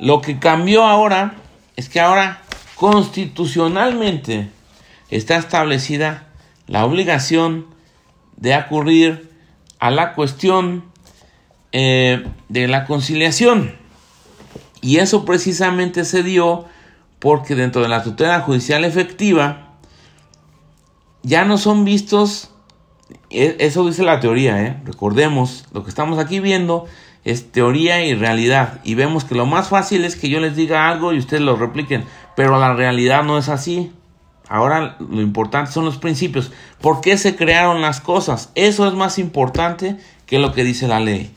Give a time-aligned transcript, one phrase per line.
[0.00, 1.34] lo que cambió ahora
[1.76, 2.42] es que ahora
[2.74, 4.48] constitucionalmente
[5.10, 6.28] está establecida
[6.66, 7.66] la obligación
[8.36, 9.30] de acudir
[9.78, 10.84] a la cuestión
[11.72, 13.76] eh, de la conciliación.
[14.80, 16.64] Y eso precisamente se dio
[17.18, 19.74] porque dentro de la tutela judicial efectiva
[21.22, 22.50] ya no son vistos,
[23.28, 24.80] e, eso dice la teoría, ¿eh?
[24.86, 26.86] recordemos, lo que estamos aquí viendo
[27.24, 28.80] es teoría y realidad.
[28.84, 31.56] Y vemos que lo más fácil es que yo les diga algo y ustedes lo
[31.56, 32.04] repliquen,
[32.36, 33.92] pero la realidad no es así.
[34.48, 36.50] Ahora lo importante son los principios.
[36.80, 38.50] ¿Por qué se crearon las cosas?
[38.54, 39.96] Eso es más importante
[40.26, 41.30] que lo que dice la ley.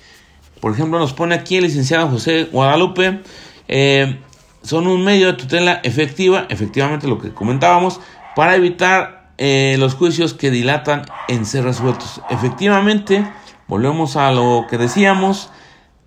[0.60, 3.22] Por ejemplo, nos pone aquí el licenciado José Guadalupe.
[3.68, 4.20] Eh,
[4.64, 8.00] son un medio de tutela efectiva, efectivamente lo que comentábamos,
[8.36, 12.22] para evitar eh, los juicios que dilatan en ser resueltos.
[12.30, 13.28] Efectivamente,
[13.68, 15.52] volvemos a lo que decíamos,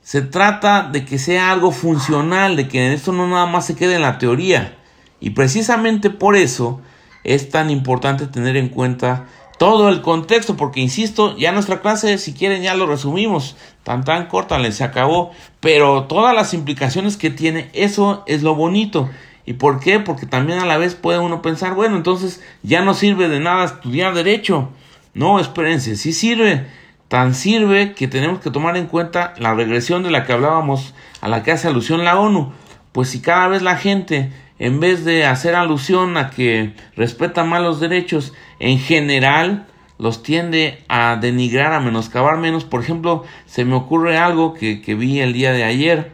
[0.07, 3.97] se trata de que sea algo funcional, de que esto no nada más se quede
[3.97, 4.79] en la teoría.
[5.19, 6.81] Y precisamente por eso
[7.25, 9.27] es tan importante tener en cuenta
[9.59, 14.29] todo el contexto, porque insisto, ya nuestra clase, si quieren, ya lo resumimos, tan tan
[14.29, 19.11] corta, se acabó, pero todas las implicaciones que tiene, eso es lo bonito.
[19.45, 19.99] ¿Y por qué?
[19.99, 23.65] Porque también a la vez puede uno pensar, bueno, entonces ya no sirve de nada
[23.65, 24.69] estudiar derecho.
[25.15, 26.65] No, espérense, sí sirve.
[27.09, 31.29] Tan sirve que tenemos que tomar en cuenta la regresión de la que hablábamos, a
[31.29, 32.53] la que hace alusión la ONU.
[32.93, 37.63] Pues si cada vez la gente en vez de hacer alusión a que respeta más
[37.63, 39.67] los derechos, en general
[39.99, 42.65] los tiende a denigrar, a menoscabar menos.
[42.65, 46.13] Por ejemplo, se me ocurre algo que, que vi el día de ayer.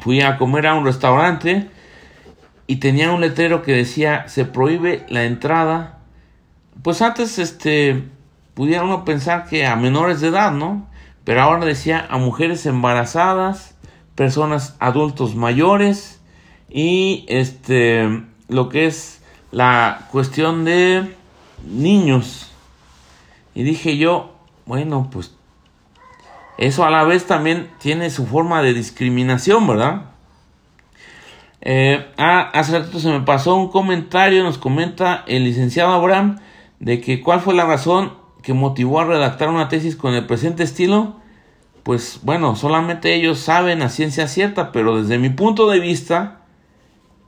[0.00, 1.68] Fui a comer a un restaurante
[2.66, 5.98] y tenía un letrero que decía se prohíbe la entrada.
[6.82, 8.02] Pues antes este
[8.54, 10.86] pudiera uno pensar que a menores de edad, ¿no?
[11.24, 13.76] Pero ahora decía a mujeres embarazadas,
[14.14, 16.20] personas adultos mayores,
[16.74, 21.14] y este lo que es la cuestión de
[21.64, 22.50] niños
[23.54, 24.34] y dije yo
[24.66, 25.36] bueno pues
[26.58, 30.02] eso a la vez también tiene su forma de discriminación verdad
[31.60, 36.40] eh, ah, hace rato se me pasó un comentario nos comenta el licenciado Abraham
[36.80, 40.62] de que cuál fue la razón que motivó a redactar una tesis con el presente
[40.62, 41.16] estilo
[41.82, 46.44] pues bueno solamente ellos saben a ciencia cierta pero desde mi punto de vista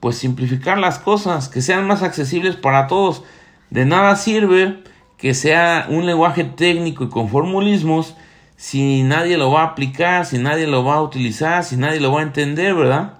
[0.01, 3.25] pues simplificar las cosas, que sean más accesibles para todos.
[3.71, 4.83] De nada sirve
[5.17, 8.15] que sea un lenguaje técnico y con formulismos
[8.57, 12.13] si nadie lo va a aplicar, si nadie lo va a utilizar, si nadie lo
[12.13, 13.15] va a entender, ¿verdad?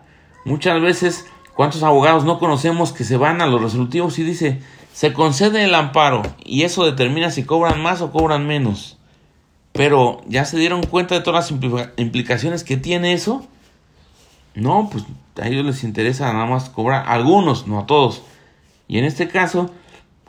[0.45, 4.61] Muchas veces, ¿cuántos abogados no conocemos que se van a los resolutivos y dice,
[4.97, 8.97] se concede el amparo y eso determina si cobran más o cobran menos?
[9.75, 11.61] Pero, ¿ya se dieron cuenta de todas las
[11.99, 13.47] implicaciones que tiene eso?
[14.55, 15.05] No, pues
[15.39, 18.23] a ellos les interesa nada más cobrar, algunos, no a todos.
[18.89, 19.71] Y en este caso,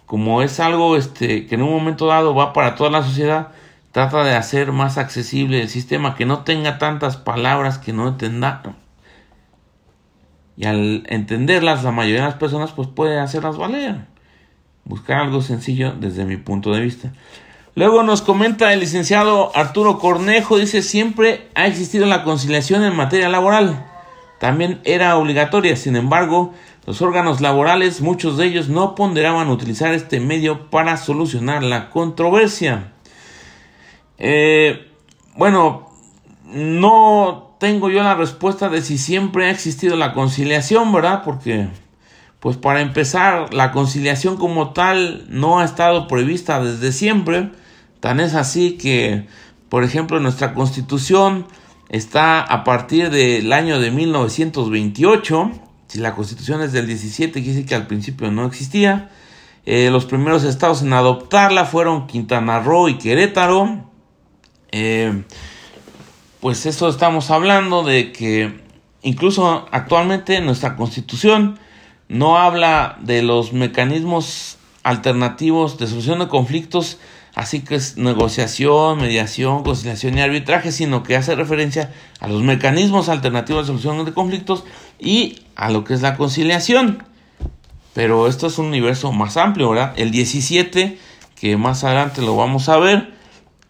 [0.05, 3.53] como es algo este, que en un momento dado va para toda la sociedad,
[3.93, 8.63] trata de hacer más accesible el sistema, que no tenga tantas palabras que no entienda.
[10.57, 14.16] Y al entenderlas, la mayoría de las personas pues puede hacerlas valer.
[14.87, 17.11] Buscar algo sencillo desde mi punto de vista.
[17.75, 23.29] Luego nos comenta el licenciado Arturo Cornejo, dice, siempre ha existido la conciliación en materia
[23.29, 23.85] laboral
[24.39, 25.75] también era obligatoria.
[25.75, 26.53] Sin embargo,
[26.85, 32.93] los órganos laborales, muchos de ellos no ponderaban utilizar este medio para solucionar la controversia.
[34.17, 34.87] Eh,
[35.35, 35.89] bueno,
[36.45, 41.23] no tengo yo la respuesta de si siempre ha existido la conciliación, ¿verdad?
[41.23, 41.67] Porque,
[42.47, 47.51] pues para empezar, la conciliación como tal no ha estado prevista desde siempre.
[47.99, 49.27] Tan es así que,
[49.67, 51.45] por ejemplo, nuestra constitución
[51.89, 55.51] está a partir del año de 1928.
[55.89, 59.09] Si la constitución es del 17, quiere decir que al principio no existía.
[59.65, 63.91] Eh, los primeros estados en adoptarla fueron Quintana Roo y Querétaro.
[64.71, 65.25] Eh,
[66.39, 68.61] pues eso estamos hablando de que
[69.01, 71.59] incluso actualmente nuestra constitución
[72.09, 76.97] no habla de los mecanismos alternativos de solución de conflictos
[77.37, 83.09] así que es negociación, mediación, conciliación y arbitraje, sino que hace referencia a los mecanismos
[83.09, 84.63] alternativos de solución de conflictos
[84.99, 87.03] y a lo que es la conciliación.
[87.93, 89.93] Pero esto es un universo más amplio, ¿verdad?
[89.97, 90.97] El 17,
[91.39, 93.13] que más adelante lo vamos a ver,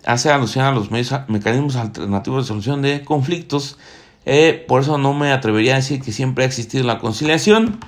[0.05, 3.77] hace alusión a los mecanismos alternativos de solución de conflictos.
[4.25, 7.81] Eh, por eso no me atrevería a decir que siempre ha existido la conciliación.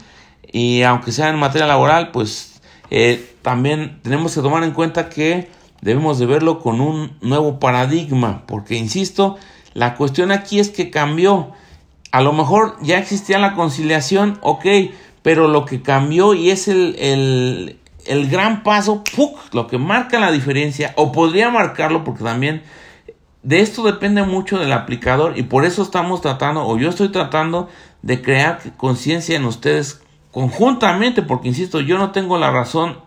[0.52, 5.50] Y aunque sea en materia laboral, pues eh, también tenemos que tomar en cuenta que
[5.82, 9.38] debemos de verlo con un nuevo paradigma, porque insisto,
[9.74, 11.52] la cuestión aquí es que cambió.
[12.12, 14.66] a lo mejor ya existía la conciliación, ok,
[15.22, 19.04] pero lo que cambió y es el, el, el gran paso,
[19.54, 22.64] lo que marca la diferencia, o podría marcarlo porque también
[23.44, 27.70] de esto depende mucho del aplicador y por eso estamos tratando, o yo estoy tratando
[28.02, 33.00] de crear conciencia en ustedes conjuntamente, porque insisto, yo no tengo la razón,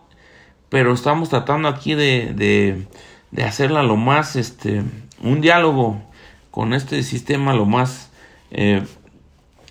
[0.69, 2.87] pero estamos tratando aquí de,
[3.31, 4.83] de, hacerla lo más, este,
[5.23, 6.03] un diálogo
[6.51, 8.11] con este sistema lo más
[8.51, 8.83] eh,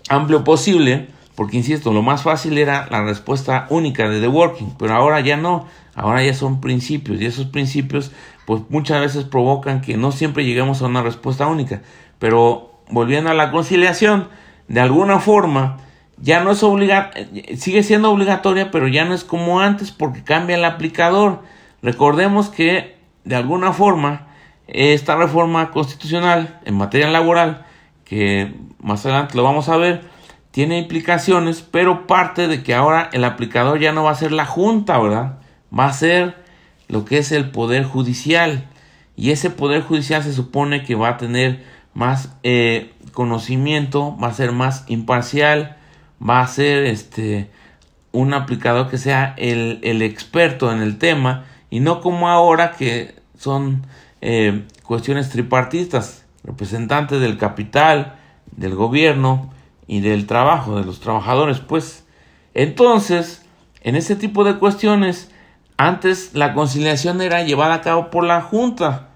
[0.09, 4.93] amplio posible, porque insisto, lo más fácil era la respuesta única de The Working, pero
[4.93, 8.11] ahora ya no, ahora ya son principios y esos principios
[8.45, 11.81] pues muchas veces provocan que no siempre lleguemos a una respuesta única,
[12.19, 14.27] pero volviendo a la conciliación,
[14.67, 15.77] de alguna forma
[16.21, 17.27] ya no es obligatoria,
[17.57, 21.41] sigue siendo obligatoria, pero ya no es como antes porque cambia el aplicador.
[21.81, 24.27] Recordemos que de alguna forma
[24.67, 27.65] esta reforma constitucional en materia laboral,
[28.05, 30.01] que más adelante lo vamos a ver,
[30.51, 34.45] tiene implicaciones, pero parte de que ahora el aplicador ya no va a ser la
[34.45, 35.39] Junta, ¿verdad?
[35.77, 36.35] Va a ser
[36.87, 38.67] lo que es el Poder Judicial.
[39.15, 41.63] Y ese Poder Judicial se supone que va a tener
[41.93, 45.77] más eh, conocimiento, va a ser más imparcial,
[46.21, 47.49] va a ser este
[48.11, 53.15] un aplicador que sea el, el experto en el tema y no como ahora que
[53.37, 53.85] son
[54.19, 58.17] eh, cuestiones tripartistas, representantes del capital,
[58.51, 59.51] del gobierno
[59.87, 62.05] y del trabajo, de los trabajadores, pues.
[62.53, 63.45] Entonces,
[63.81, 65.31] en ese tipo de cuestiones,
[65.77, 69.07] antes la conciliación era llevada a cabo por la Junta.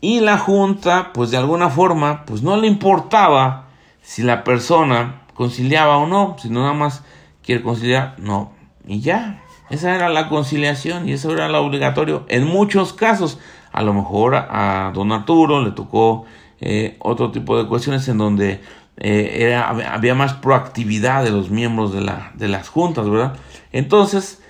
[0.00, 3.66] Y la Junta, pues de alguna forma, pues no le importaba
[4.00, 7.04] si la persona conciliaba o no, si no nada más
[7.42, 8.52] quiere conciliar, no.
[8.86, 13.38] Y ya, esa era la conciliación y eso era lo obligatorio en muchos casos.
[13.72, 16.24] A lo mejor a, don Arturo le tocó
[16.60, 18.60] eh, otro tipo de cuestiones en donde
[18.96, 23.36] eh, era, había más proactividad de los miembros de, la, de las juntas, ¿verdad?
[23.72, 24.42] Entonces,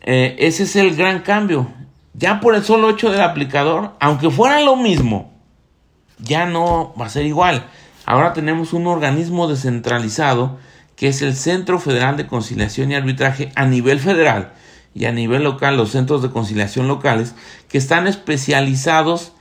[0.00, 1.68] eh, ese es el gran cambio.
[2.14, 5.34] Ya por el solo hecho del aplicador, aunque fuera lo mismo,
[6.18, 7.66] ya no va a ser igual.
[8.06, 10.58] Ahora tenemos un organismo descentralizado
[10.94, 14.52] que es el Centro Federal de Conciliación y Arbitraje a nivel federal
[14.94, 17.34] y a nivel local, los centros de conciliación locales,
[17.68, 19.32] que están especializados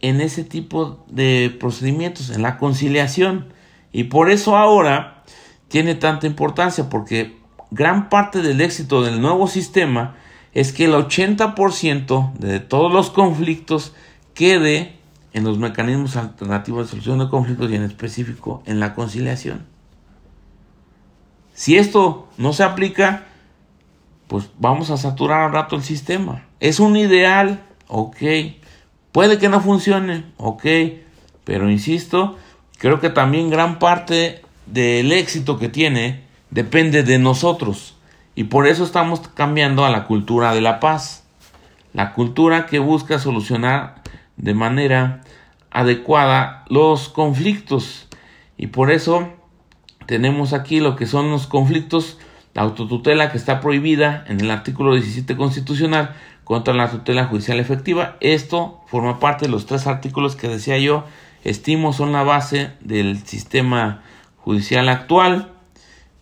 [0.00, 3.46] en ese tipo de procedimientos, en la conciliación.
[3.92, 5.22] Y por eso ahora
[5.68, 7.38] tiene tanta importancia, porque
[7.70, 10.16] gran parte del éxito del nuevo sistema
[10.52, 13.94] es que el 80% de todos los conflictos
[14.34, 14.98] quede
[15.34, 19.66] en los mecanismos alternativos de solución de conflictos y en específico en la conciliación.
[21.52, 23.24] Si esto no se aplica,
[24.28, 26.44] pues vamos a saturar al rato el sistema.
[26.60, 28.16] Es un ideal, ok.
[29.10, 30.64] Puede que no funcione, ok.
[31.42, 32.38] Pero insisto,
[32.78, 37.96] creo que también gran parte del éxito que tiene depende de nosotros.
[38.36, 41.24] Y por eso estamos cambiando a la cultura de la paz.
[41.92, 44.03] La cultura que busca solucionar
[44.36, 45.22] de manera
[45.70, 48.08] adecuada los conflictos.
[48.56, 49.28] Y por eso
[50.06, 52.18] tenemos aquí lo que son los conflictos,
[52.54, 56.14] la autotutela que está prohibida en el artículo 17 constitucional
[56.44, 58.16] contra la tutela judicial efectiva.
[58.20, 61.04] Esto forma parte de los tres artículos que decía yo,
[61.42, 64.02] estimo son la base del sistema
[64.36, 65.50] judicial actual.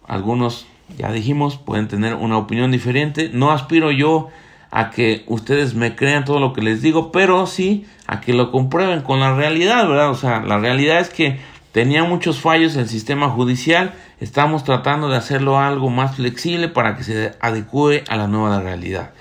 [0.07, 0.66] Algunos,
[0.97, 3.31] ya dijimos, pueden tener una opinión diferente.
[3.33, 4.31] No aspiro yo
[4.73, 8.50] a que ustedes me crean todo lo que les digo, pero sí a que lo
[8.50, 10.11] comprueben con la realidad, ¿verdad?
[10.11, 11.38] O sea, la realidad es que
[11.73, 17.02] Tenía muchos fallos el sistema judicial, estamos tratando de hacerlo algo más flexible para que
[17.02, 19.12] se adecue a la nueva realidad.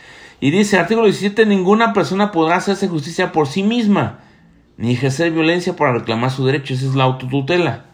[0.41, 4.19] Y dice, artículo 17, ninguna persona podrá hacerse justicia por sí misma,
[4.75, 7.85] ni ejercer violencia para reclamar su derecho, esa es la autotutela.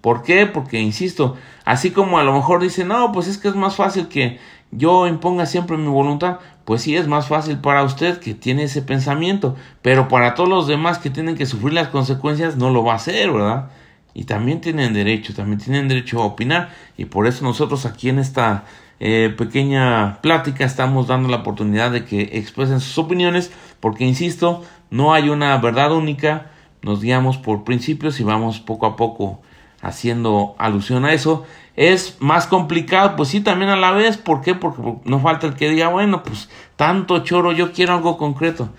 [0.00, 0.46] ¿Por qué?
[0.46, 4.08] Porque, insisto, así como a lo mejor dice, no, pues es que es más fácil
[4.08, 4.38] que
[4.70, 8.82] yo imponga siempre mi voluntad, pues sí es más fácil para usted que tiene ese
[8.82, 12.92] pensamiento, pero para todos los demás que tienen que sufrir las consecuencias no lo va
[12.92, 13.70] a hacer, ¿verdad?
[14.16, 18.18] y también tienen derecho, también tienen derecho a opinar y por eso nosotros aquí en
[18.18, 18.64] esta
[18.98, 25.12] eh, pequeña plática estamos dando la oportunidad de que expresen sus opiniones porque insisto, no
[25.12, 26.46] hay una verdad única,
[26.80, 29.42] nos guiamos por principios y vamos poco a poco
[29.82, 31.44] haciendo alusión a eso.
[31.76, 34.54] Es más complicado, pues sí, también a la vez, ¿por qué?
[34.54, 38.70] Porque no falta el que diga, bueno, pues tanto choro, yo quiero algo concreto.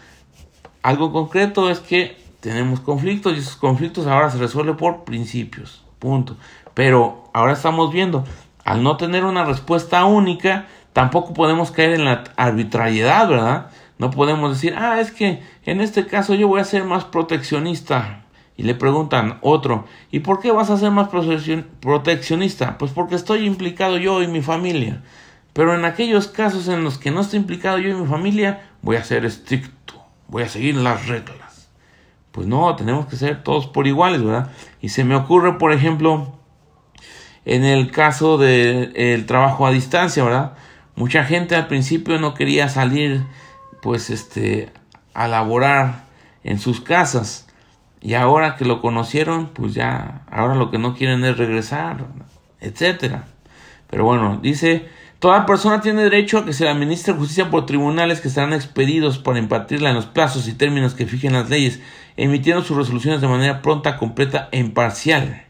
[0.81, 6.37] Algo concreto es que tenemos conflictos y esos conflictos ahora se resuelven por principios, punto.
[6.73, 8.23] Pero ahora estamos viendo,
[8.65, 13.67] al no tener una respuesta única, tampoco podemos caer en la arbitrariedad, ¿verdad?
[13.99, 18.23] No podemos decir, ah, es que en este caso yo voy a ser más proteccionista
[18.57, 22.79] Y le preguntan otro, ¿y por qué vas a ser más proteccionista?
[22.79, 25.03] Pues porque estoy implicado yo y mi familia.
[25.53, 28.95] Pero en aquellos casos en los que no estoy implicado yo y mi familia, voy
[28.95, 31.69] a ser estricto, voy a seguir las reglas.
[32.31, 34.51] Pues no, tenemos que ser todos por iguales, ¿verdad?
[34.81, 36.39] Y se me ocurre, por ejemplo,
[37.45, 40.53] en el caso del trabajo a distancia, ¿verdad?
[40.95, 43.23] Mucha gente al principio no quería salir,
[43.83, 44.71] pues, este,
[45.13, 46.05] a laborar
[46.43, 47.46] en sus casas
[48.07, 52.05] y ahora que lo conocieron, pues ya, ahora lo que no quieren es regresar,
[52.61, 53.25] etcétera.
[53.89, 54.87] Pero bueno, dice,
[55.19, 59.17] toda persona tiene derecho a que se le administre justicia por tribunales que estarán expedidos
[59.17, 61.81] para impartirla en los plazos y términos que fijen las leyes,
[62.15, 65.43] emitiendo sus resoluciones de manera pronta, completa e imparcial.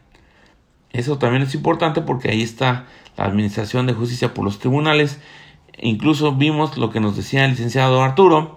[0.90, 2.86] Eso también es importante porque ahí está
[3.16, 5.20] la administración de justicia por los tribunales.
[5.80, 8.56] Incluso vimos lo que nos decía el licenciado Arturo,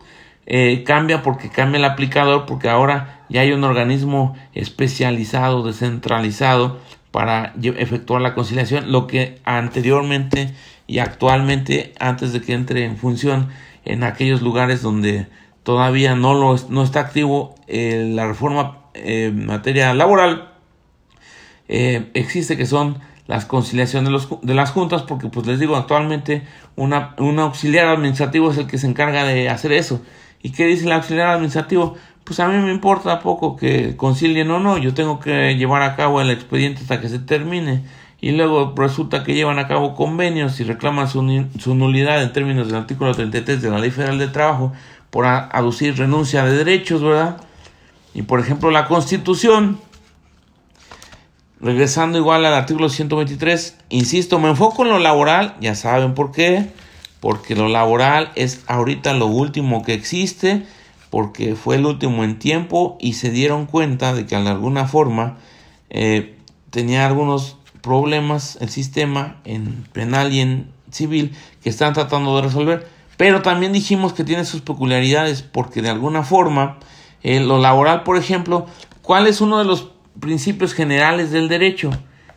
[0.53, 6.77] eh, cambia porque cambia el aplicador, porque ahora ya hay un organismo especializado, descentralizado
[7.09, 10.53] para efectuar la conciliación, lo que anteriormente
[10.87, 13.47] y actualmente, antes de que entre en función
[13.85, 15.27] en aquellos lugares donde
[15.63, 20.49] todavía no, lo, no está activo eh, la reforma eh, en materia laboral,
[21.69, 26.41] existe que son las conciliaciones de, los, de, las juntas, porque pues les digo, actualmente
[26.75, 30.01] una, un auxiliar administrativo es el que se encarga de hacer eso.
[30.43, 31.95] ¿Y qué dice el auxiliar administrativo?
[32.23, 35.95] Pues a mí me importa poco que concilien o no, yo tengo que llevar a
[35.95, 37.83] cabo el expediente hasta que se termine.
[38.21, 42.77] Y luego resulta que llevan a cabo convenios y reclaman su, nulidad en términos del
[42.77, 44.73] artículo 33 de la Ley Federal de Trabajo
[45.09, 47.37] por aducir renuncia de derechos, ¿verdad?
[48.13, 49.79] Y por ejemplo la Constitución,
[51.59, 56.69] regresando igual al artículo 123, insisto, me enfoco en lo laboral, ya saben por qué,
[57.21, 60.65] porque lo laboral es ahorita lo último que existe,
[61.09, 65.37] porque fue el último en tiempo y se dieron cuenta de que de alguna forma
[65.89, 66.35] eh,
[66.71, 72.87] tenía algunos problemas el sistema en penal y en civil que están tratando de resolver.
[73.17, 76.79] Pero también dijimos que tiene sus peculiaridades porque de alguna forma
[77.21, 78.65] eh, lo laboral, por ejemplo,
[79.03, 81.91] ¿cuál es uno de los principios generales del derecho?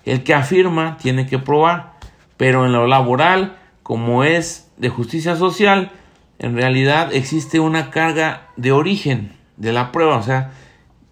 [0.04, 1.94] El que afirma tiene que probar,
[2.36, 5.92] pero en lo laboral, como es de justicia social,
[6.38, 10.52] en realidad existe una carga de origen de la prueba, o sea,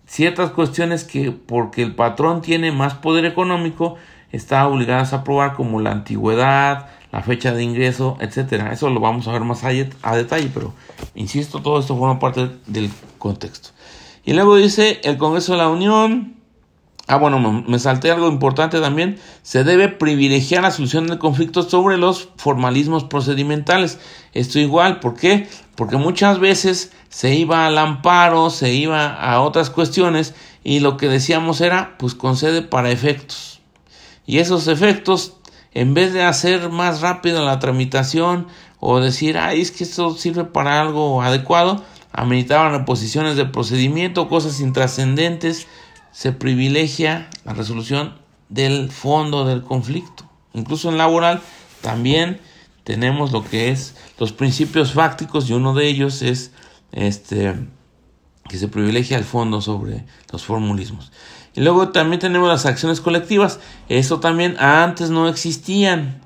[0.06, 3.96] ciertas cuestiones que porque el patrón tiene más poder económico,
[4.30, 8.72] está obligadas a probar como la antigüedad, la fecha de ingreso, etcétera.
[8.72, 10.72] Eso lo vamos a ver más a detalle, pero
[11.14, 13.70] insisto, todo esto forma parte del contexto.
[14.24, 16.41] Y luego dice el Congreso de la Unión
[17.08, 19.18] Ah, bueno, me salté algo importante también.
[19.42, 23.98] Se debe privilegiar la solución del conflicto sobre los formalismos procedimentales.
[24.34, 25.48] Esto igual, ¿por qué?
[25.74, 31.08] Porque muchas veces se iba al amparo, se iba a otras cuestiones y lo que
[31.08, 33.60] decíamos era, pues concede para efectos.
[34.24, 35.34] Y esos efectos,
[35.74, 38.46] en vez de hacer más rápido la tramitación
[38.78, 44.60] o decir, ay, es que esto sirve para algo adecuado, ameritaban reposiciones de procedimiento, cosas
[44.60, 45.66] intrascendentes,
[46.12, 48.14] se privilegia la resolución
[48.48, 50.24] del fondo del conflicto.
[50.52, 51.40] Incluso en laboral
[51.80, 52.40] también
[52.84, 56.52] tenemos lo que es los principios fácticos y uno de ellos es
[56.92, 57.54] este
[58.48, 61.12] que se privilegia el fondo sobre los formulismos.
[61.54, 63.60] Y luego también tenemos las acciones colectivas.
[63.88, 66.20] Eso también antes no existían.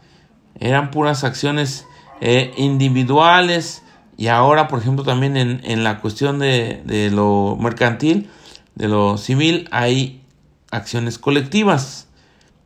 [0.59, 1.87] Eran puras acciones
[2.21, 3.83] eh, individuales.
[4.17, 8.31] Y ahora, por ejemplo, también en, en la cuestión de, de lo mercantil,
[8.77, 10.23] de lo civil hay
[10.71, 12.07] acciones colectivas.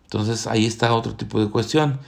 [0.05, 2.01] Entonces ahí está otro tipo de cuestión.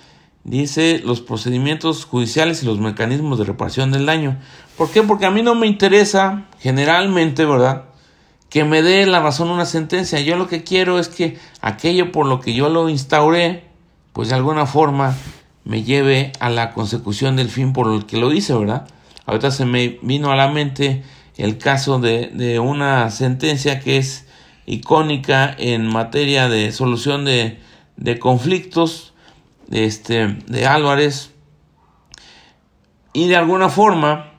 [0.45, 4.39] Dice los procedimientos judiciales y los mecanismos de reparación del daño.
[4.77, 5.03] ¿Por qué?
[5.03, 7.85] Porque a mí no me interesa generalmente, ¿verdad?
[8.51, 10.21] Que me dé la razón una sentencia.
[10.21, 13.69] Yo lo que quiero es que aquello por lo que yo lo instauré,
[14.13, 15.17] pues de alguna forma
[15.65, 18.89] me lleve a la consecución del fin por el que lo hice, ¿verdad?
[19.27, 21.05] Ahorita se me vino a la mente
[21.37, 24.27] el caso de, una sentencia que es
[24.67, 27.59] icónica en materia de solución de,
[27.97, 29.13] de conflictos
[29.71, 31.33] este, de Álvarez
[33.13, 34.33] y de alguna forma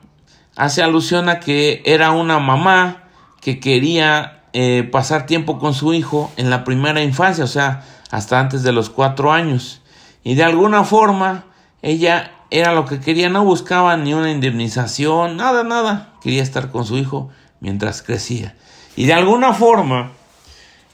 [0.56, 3.04] hace alusión a que era una mamá
[3.40, 8.38] que quería eh, pasar tiempo con su hijo en la primera infancia, o sea, hasta
[8.38, 9.82] antes de los cuatro años.
[10.22, 11.44] Y de alguna forma
[11.82, 16.13] ella era lo que quería, no buscaba ni una indemnización, nada, nada.
[16.24, 17.28] Quería estar con su hijo
[17.60, 18.56] mientras crecía.
[18.96, 20.12] Y de alguna forma,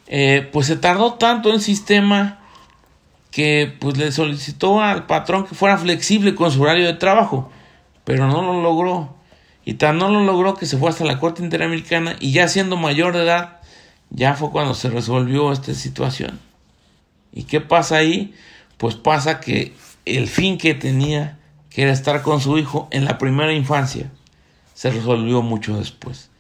[0.08, 2.40] eh, pues se tardó tanto el sistema
[3.30, 7.49] que pues le solicitó al patrón que fuera flexible con su horario de trabajo,
[8.02, 9.14] pero no lo logró.
[9.64, 12.76] Y tan no lo logró que se fue hasta la Corte Interamericana y ya siendo
[12.76, 13.60] mayor de edad,
[14.10, 16.40] ya fue cuando se resolvió esta situación.
[17.32, 18.34] ¿Y qué pasa ahí?
[18.78, 19.75] Pues pasa que
[20.06, 24.10] el fin que tenía, que era estar con su hijo en la primera infancia,
[24.80, 26.30] se resolvió mucho después.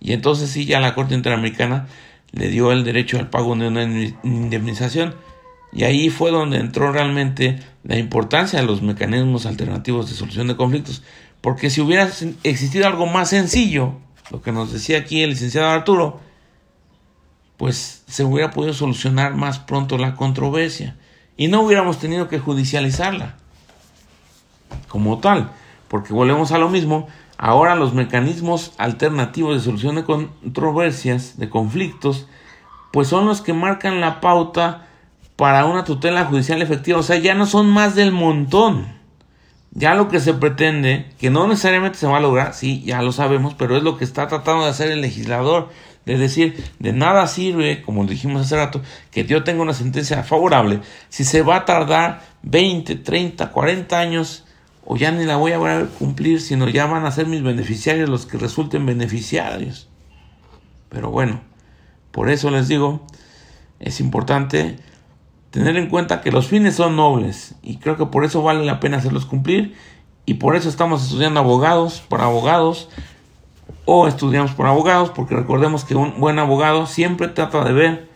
[0.00, 1.88] Y entonces sí, ya la Corte Interamericana
[2.30, 3.82] le dio el derecho al pago de una
[4.22, 5.14] indemnización.
[5.74, 10.56] Y ahí fue donde entró realmente la importancia de los mecanismos alternativos de solución de
[10.56, 11.02] conflictos.
[11.42, 12.10] Porque si hubiera
[12.44, 13.96] existido algo más sencillo,
[14.30, 16.18] lo que nos decía aquí el licenciado Arturo,
[17.58, 20.96] pues se hubiera podido solucionar más pronto la controversia
[21.36, 23.36] y no hubiéramos tenido que judicializarla
[24.88, 25.50] como tal,
[25.88, 27.08] porque volvemos a lo mismo,
[27.42, 32.28] ahora los mecanismos alternativos de solución de controversias, de conflictos,
[32.92, 34.86] pues son los que marcan la pauta
[35.34, 38.86] para una tutela judicial efectiva, o sea, ya no son más del montón.
[39.72, 43.10] Ya lo que se pretende, que no necesariamente se va a lograr, sí, ya lo
[43.10, 45.70] sabemos, pero es lo que está tratando de hacer el legislador,
[46.06, 50.80] de decir, de nada sirve, como dijimos hace rato, que yo tenga una sentencia favorable
[51.08, 54.44] si se va a tardar 20, 30, 40 años
[54.84, 58.26] o ya ni la voy a cumplir, sino ya van a ser mis beneficiarios los
[58.26, 59.88] que resulten beneficiarios.
[60.88, 61.40] Pero bueno,
[62.10, 63.06] por eso les digo,
[63.80, 64.76] es importante
[65.50, 68.80] tener en cuenta que los fines son nobles y creo que por eso vale la
[68.80, 69.74] pena hacerlos cumplir
[70.26, 72.88] y por eso estamos estudiando abogados, por abogados,
[73.84, 78.08] o estudiamos por abogados, porque recordemos que un buen abogado siempre trata de ver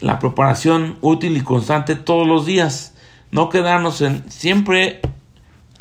[0.00, 2.94] la preparación útil y constante todos los días,
[3.30, 5.00] no quedarnos en siempre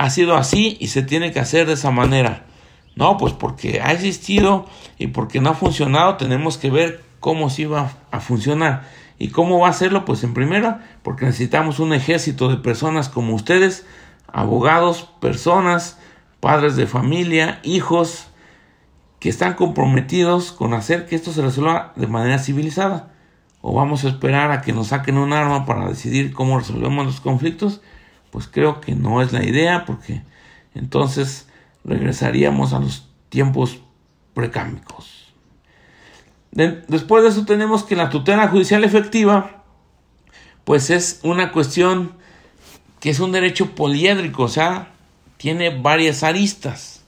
[0.02, 2.46] ha sido así y se tiene que hacer de esa manera.
[2.96, 4.66] No, pues porque ha existido
[4.98, 8.82] y porque no ha funcionado, tenemos que ver cómo sí va a funcionar.
[9.20, 10.04] ¿Y cómo va a hacerlo?
[10.04, 13.86] Pues en primera, porque necesitamos un ejército de personas como ustedes,
[14.28, 16.00] abogados, personas,
[16.40, 18.26] padres de familia, hijos,
[19.20, 23.12] que están comprometidos con hacer que esto se resuelva de manera civilizada.
[23.62, 27.22] O vamos a esperar a que nos saquen un arma para decidir cómo resolvemos los
[27.22, 27.82] conflictos.
[28.32, 30.24] Pues creo que no es la idea porque
[30.74, 31.48] entonces
[31.84, 33.80] regresaríamos a los tiempos
[34.34, 35.34] precámbicos.
[36.52, 39.62] después de eso tenemos que la tutela judicial efectiva
[40.64, 42.14] pues es una cuestión
[43.00, 44.92] que es un derecho poliédrico, o sea,
[45.38, 47.04] tiene varias aristas.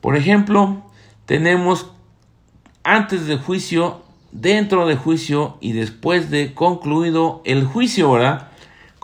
[0.00, 0.82] Por ejemplo,
[1.26, 1.90] tenemos
[2.82, 8.48] antes del juicio, dentro de juicio y después de concluido el juicio, ¿verdad?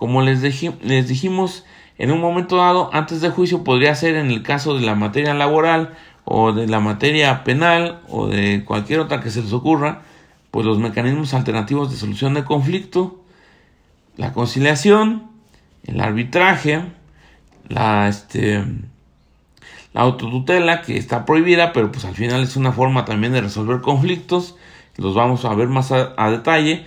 [0.03, 0.43] Como les,
[0.83, 1.65] les dijimos
[1.97, 5.33] en un momento dado, antes del juicio podría ser en el caso de la materia
[5.33, 10.03] laboral o de la materia penal o de cualquier otra que se les ocurra,
[10.51, 13.23] pues los mecanismos alternativos de solución de conflicto,
[14.17, 15.31] la conciliación,
[15.85, 16.83] el arbitraje,
[17.69, 18.65] la este
[19.93, 23.81] la autotutela que está prohibida, pero pues al final es una forma también de resolver
[23.81, 24.57] conflictos,
[24.97, 26.87] los vamos a ver más a, detalle,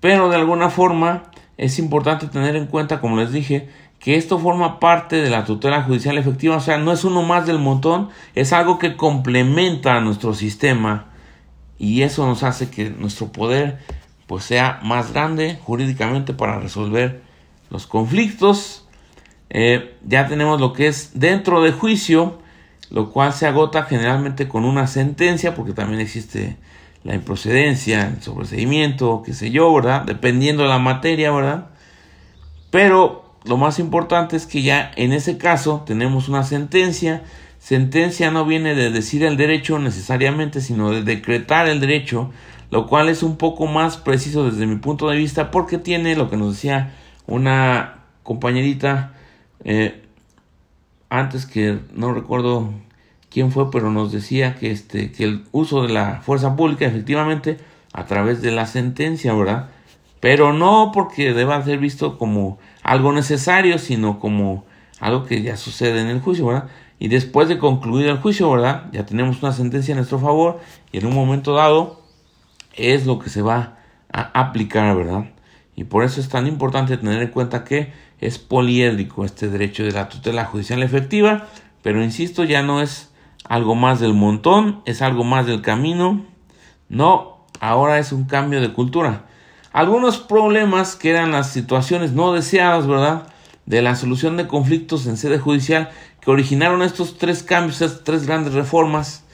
[0.00, 1.29] pero de alguna forma
[1.60, 3.68] es importante tener en cuenta, como les dije,
[3.98, 7.46] que esto forma parte de la tutela judicial efectiva, o sea, no es uno más
[7.46, 11.10] del montón, es algo que complementa a nuestro sistema
[11.78, 13.78] y eso nos hace que nuestro poder
[14.26, 17.20] pues sea más grande jurídicamente para resolver
[17.68, 18.86] los conflictos.
[19.50, 22.38] Eh, ya tenemos lo que es dentro de juicio,
[22.88, 26.56] lo cual se agota generalmente con una sentencia, porque también existe
[27.02, 30.02] la improcedencia, el sobreseimiento, qué sé yo, ¿verdad?
[30.04, 31.70] Dependiendo de la materia, ¿verdad?
[32.70, 37.22] Pero lo más importante es que ya en ese caso tenemos una sentencia.
[37.58, 42.30] Sentencia no viene de decir el derecho necesariamente, sino de decretar el derecho,
[42.70, 46.30] lo cual es un poco más preciso desde mi punto de vista porque tiene lo
[46.30, 46.94] que nos decía
[47.26, 49.14] una compañerita
[49.64, 50.02] eh,
[51.08, 52.70] antes que no recuerdo
[53.30, 57.58] quién fue, pero nos decía que este que el uso de la fuerza pública efectivamente
[57.92, 59.70] a través de la sentencia, ¿verdad?
[60.20, 64.64] Pero no porque deba ser visto como algo necesario, sino como
[65.00, 66.68] algo que ya sucede en el juicio, ¿verdad?
[66.98, 68.86] Y después de concluir el juicio, ¿verdad?
[68.92, 70.60] Ya tenemos una sentencia a nuestro favor
[70.92, 72.02] y en un momento dado
[72.74, 73.78] es lo que se va
[74.12, 75.24] a aplicar, ¿verdad?
[75.74, 79.92] Y por eso es tan importante tener en cuenta que es poliédrico este derecho de
[79.92, 81.46] la tutela judicial efectiva,
[81.82, 83.09] pero insisto, ya no es
[83.44, 86.24] algo más del montón, es algo más del camino.
[86.88, 89.26] No, ahora es un cambio de cultura.
[89.72, 93.28] Algunos problemas que eran las situaciones no deseadas, ¿verdad?
[93.66, 98.26] De la solución de conflictos en sede judicial que originaron estos tres cambios, estas tres
[98.26, 99.24] grandes reformas,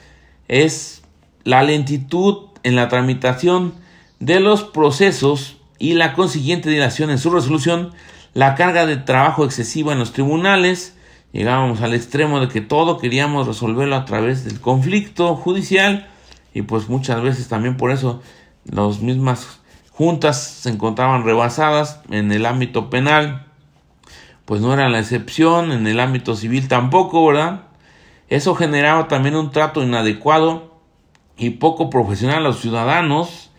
[0.48, 1.02] es
[1.44, 3.74] la lentitud en la tramitación
[4.20, 7.92] de los procesos y la consiguiente dilación en su resolución,
[8.34, 10.95] la carga de trabajo excesiva en los tribunales,
[11.36, 16.08] llegábamos al extremo de que todo queríamos resolverlo a través del conflicto judicial,
[16.54, 18.22] y pues muchas veces también por eso
[18.64, 23.46] las mismas juntas se encontraban rebasadas en el ámbito penal,
[24.46, 27.64] pues no era la excepción, en el ámbito civil tampoco, ¿verdad?
[28.28, 30.80] Eso generaba también un trato inadecuado
[31.36, 33.50] y poco profesional a los ciudadanos,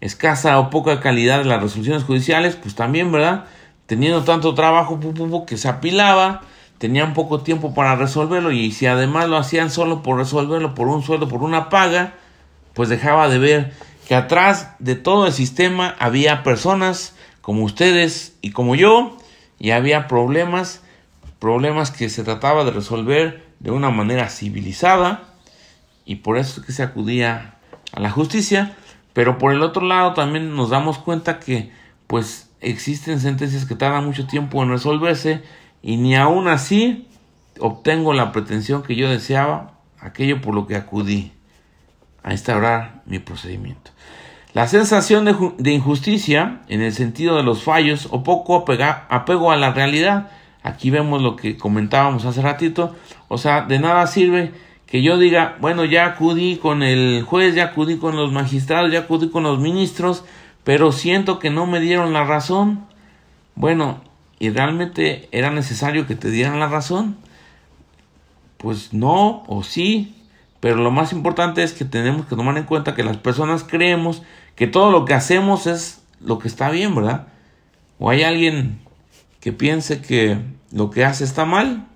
[0.00, 3.46] escasa o poca calidad de las resoluciones judiciales, pues también, ¿verdad?
[3.86, 5.00] Teniendo tanto trabajo
[5.46, 6.42] que se apilaba,
[6.78, 11.02] tenían poco tiempo para resolverlo y si además lo hacían solo por resolverlo por un
[11.02, 12.14] sueldo, por una paga,
[12.74, 13.72] pues dejaba de ver
[14.06, 19.16] que atrás de todo el sistema había personas como ustedes y como yo
[19.58, 20.82] y había problemas,
[21.40, 25.24] problemas que se trataba de resolver de una manera civilizada
[26.04, 27.56] y por eso es que se acudía
[27.92, 28.76] a la justicia,
[29.12, 31.72] pero por el otro lado también nos damos cuenta que
[32.06, 35.42] pues existen sentencias que tardan mucho tiempo en resolverse
[35.82, 37.08] y ni aún así
[37.60, 41.32] obtengo la pretensión que yo deseaba, aquello por lo que acudí
[42.22, 43.90] a instaurar mi procedimiento.
[44.54, 45.24] La sensación
[45.58, 48.64] de, injusticia en el sentido de los fallos o poco
[49.08, 50.30] apego a la realidad.
[50.62, 52.96] Aquí vemos lo que comentábamos hace ratito.
[53.28, 54.52] O sea, de nada sirve
[54.86, 59.00] que yo diga, bueno, ya acudí con el juez, ya acudí con los magistrados, ya
[59.00, 60.24] acudí con los ministros,
[60.64, 62.86] pero siento que no me dieron la razón.
[63.54, 64.00] Bueno,
[64.38, 67.16] ¿y realmente era necesario que te dieran la razón?
[68.56, 70.14] Pues no, o sí,
[70.60, 74.22] pero lo más importante es que tenemos que tomar en cuenta que las personas creemos
[74.56, 77.28] que todo lo que hacemos es lo que está bien, ¿verdad?
[77.98, 78.80] O hay alguien
[79.40, 80.40] que piense que
[80.72, 81.86] lo que hace está mal,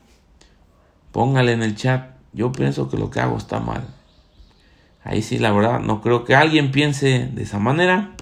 [1.11, 3.87] póngale en el chat, yo pienso que lo que hago está mal.
[5.05, 8.13] Ahí sí, la verdad, no creo que alguien piense de esa manera.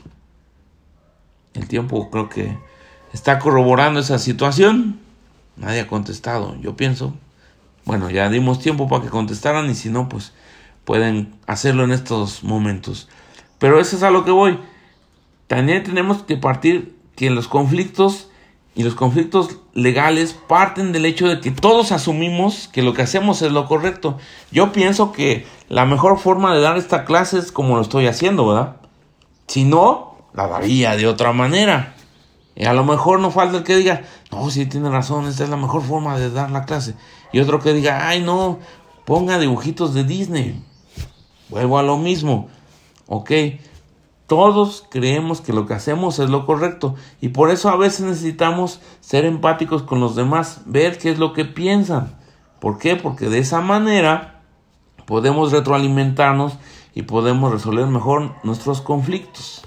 [1.53, 2.57] El tiempo creo que
[3.13, 5.01] está corroborando esa situación.
[5.57, 7.15] Nadie ha contestado, yo pienso.
[7.85, 10.33] Bueno, ya dimos tiempo para que contestaran y si no, pues
[10.85, 13.09] pueden hacerlo en estos momentos.
[13.59, 14.59] Pero eso es a lo que voy.
[15.47, 18.29] También tenemos que partir que los conflictos
[18.75, 23.43] y los conflictos legales parten del hecho de que todos asumimos que lo que hacemos
[23.43, 24.19] es lo correcto.
[24.53, 28.47] Yo pienso que la mejor forma de dar esta clase es como lo estoy haciendo,
[28.47, 28.77] ¿verdad?
[29.49, 31.95] Si no, la daría de otra manera.
[32.61, 35.49] Y a lo mejor no falta el que diga, no, sí tiene razón, esta es
[35.49, 36.95] la mejor forma de dar la clase.
[37.33, 38.59] Y otro que diga, ay no,
[39.07, 40.63] ponga dibujitos de Disney.
[41.49, 42.49] Vuelvo a lo mismo.
[43.07, 43.31] Ok,
[44.27, 48.83] todos creemos que lo que hacemos es lo correcto y por eso a veces necesitamos
[49.01, 52.15] ser empáticos con los demás, ver qué es lo que piensan.
[52.61, 52.95] ¿Por qué?
[52.95, 54.43] Porque de esa manera
[55.07, 56.59] podemos retroalimentarnos
[56.95, 59.67] y podemos resolver mejor nuestros conflictos.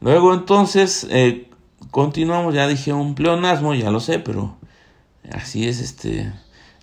[0.00, 1.47] Luego entonces eh,
[1.90, 4.56] continuamos, ya dije un pleonasmo, ya lo sé, pero
[5.32, 6.32] así es este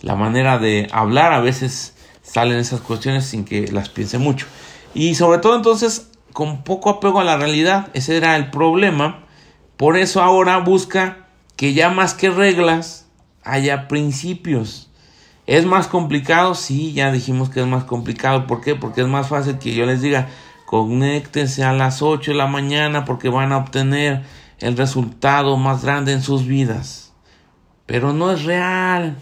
[0.01, 4.45] la manera de hablar, a veces salen esas cuestiones sin que las piense mucho.
[4.93, 9.23] Y sobre todo entonces con poco apego a la realidad, ese era el problema.
[9.77, 13.07] Por eso ahora busca que ya más que reglas
[13.43, 14.91] haya principios.
[15.47, 16.55] ¿Es más complicado?
[16.55, 18.47] Sí, ya dijimos que es más complicado.
[18.47, 18.75] ¿Por qué?
[18.75, 20.27] Porque es más fácil que yo les diga,
[20.65, 24.23] conéctense a las 8 de la mañana porque van a obtener
[24.59, 27.13] el resultado más grande en sus vidas.
[27.85, 29.15] Pero no es real.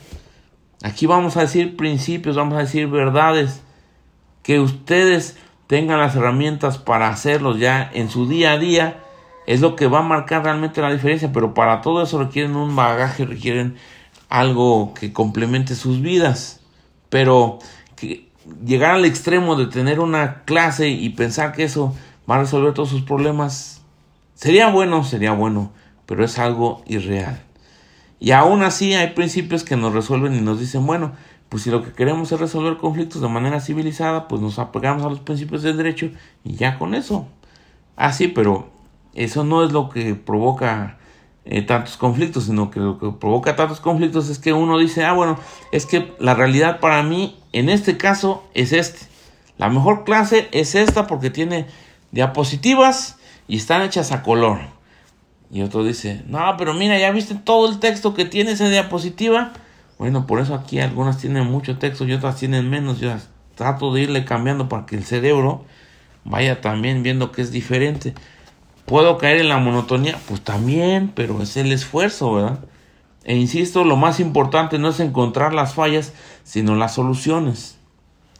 [0.83, 3.61] Aquí vamos a decir principios, vamos a decir verdades
[4.41, 9.03] que ustedes tengan las herramientas para hacerlos ya en su día a día
[9.45, 12.75] es lo que va a marcar realmente la diferencia, pero para todo eso requieren un
[12.75, 13.75] bagaje, requieren
[14.29, 16.61] algo que complemente sus vidas.
[17.09, 17.59] Pero
[17.95, 18.29] que
[18.65, 21.93] llegar al extremo de tener una clase y pensar que eso
[22.29, 23.82] va a resolver todos sus problemas
[24.35, 25.71] sería bueno, sería bueno,
[26.05, 27.41] pero es algo irreal.
[28.19, 31.13] Y aún así hay principios que nos resuelven y nos dicen, bueno,
[31.49, 35.09] pues si lo que queremos es resolver conflictos de manera civilizada, pues nos apegamos a
[35.09, 36.09] los principios del derecho
[36.43, 37.27] y ya con eso.
[37.95, 38.69] Ah, sí, pero
[39.13, 40.97] eso no es lo que provoca
[41.45, 45.13] eh, tantos conflictos, sino que lo que provoca tantos conflictos es que uno dice, ah,
[45.13, 45.37] bueno,
[45.71, 48.99] es que la realidad para mí en este caso es este.
[49.57, 51.67] La mejor clase es esta porque tiene
[52.11, 54.59] diapositivas y están hechas a color.
[55.51, 59.53] Y otro dice, no, pero mira, ya viste todo el texto que tiene esa diapositiva.
[59.99, 62.99] Bueno, por eso aquí algunas tienen mucho texto y otras tienen menos.
[62.99, 63.11] Yo
[63.55, 65.65] trato de irle cambiando para que el cerebro
[66.25, 68.15] vaya también viendo que es diferente.
[68.85, 70.17] ¿Puedo caer en la monotonía?
[70.27, 72.59] Pues también, pero es el esfuerzo, ¿verdad?
[73.23, 77.77] E insisto, lo más importante no es encontrar las fallas, sino las soluciones.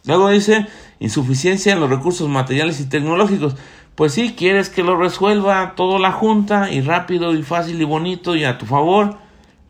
[0.04, 0.66] Luego dice
[1.00, 3.56] insuficiencia en los recursos materiales y tecnológicos.
[3.94, 8.34] Pues sí, quieres que lo resuelva todo la junta y rápido y fácil y bonito
[8.34, 9.18] y a tu favor,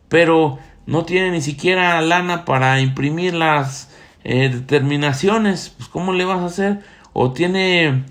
[0.09, 3.91] pero no tiene ni siquiera lana para imprimir las
[4.23, 5.69] eh, determinaciones.
[5.69, 6.81] Pues ¿cómo le vas a hacer?
[7.17, 8.03] o tiene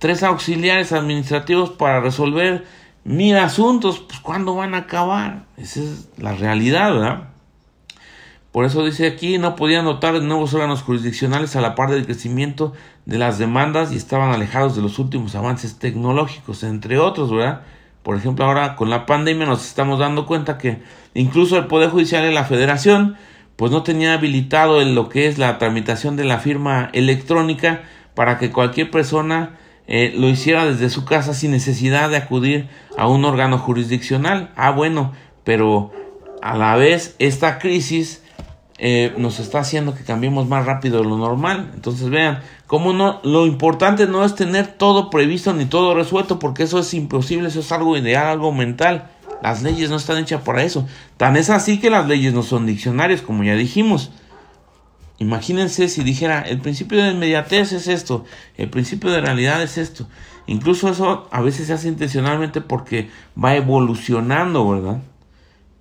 [0.00, 2.66] tres auxiliares administrativos para resolver
[3.04, 5.44] mil asuntos, pues ¿cuándo van a acabar?
[5.56, 7.28] Esa es la realidad, ¿verdad?
[8.50, 12.72] Por eso dice aquí, no podían notar nuevos órganos jurisdiccionales a la par del crecimiento
[13.10, 17.62] de las demandas y estaban alejados de los últimos avances tecnológicos, entre otros, ¿verdad?
[18.04, 20.80] Por ejemplo, ahora con la pandemia nos estamos dando cuenta que
[21.12, 23.16] incluso el Poder Judicial de la Federación
[23.56, 27.82] pues no tenía habilitado en lo que es la tramitación de la firma electrónica
[28.14, 33.08] para que cualquier persona eh, lo hiciera desde su casa sin necesidad de acudir a
[33.08, 34.52] un órgano jurisdiccional.
[34.54, 35.90] Ah, bueno, pero
[36.42, 38.22] a la vez esta crisis
[38.82, 41.70] eh, nos está haciendo que cambiemos más rápido de lo normal.
[41.74, 46.62] Entonces vean, cómo no, lo importante no es tener todo previsto ni todo resuelto, porque
[46.62, 49.10] eso es imposible, eso es algo ideal, algo mental.
[49.42, 50.86] Las leyes no están hechas para eso.
[51.16, 54.12] Tan es así que las leyes no son diccionarios, como ya dijimos.
[55.18, 58.24] Imagínense si dijera, el principio de inmediatez es esto,
[58.56, 60.06] el principio de realidad es esto.
[60.46, 65.02] Incluso eso a veces se hace intencionalmente porque va evolucionando, ¿verdad?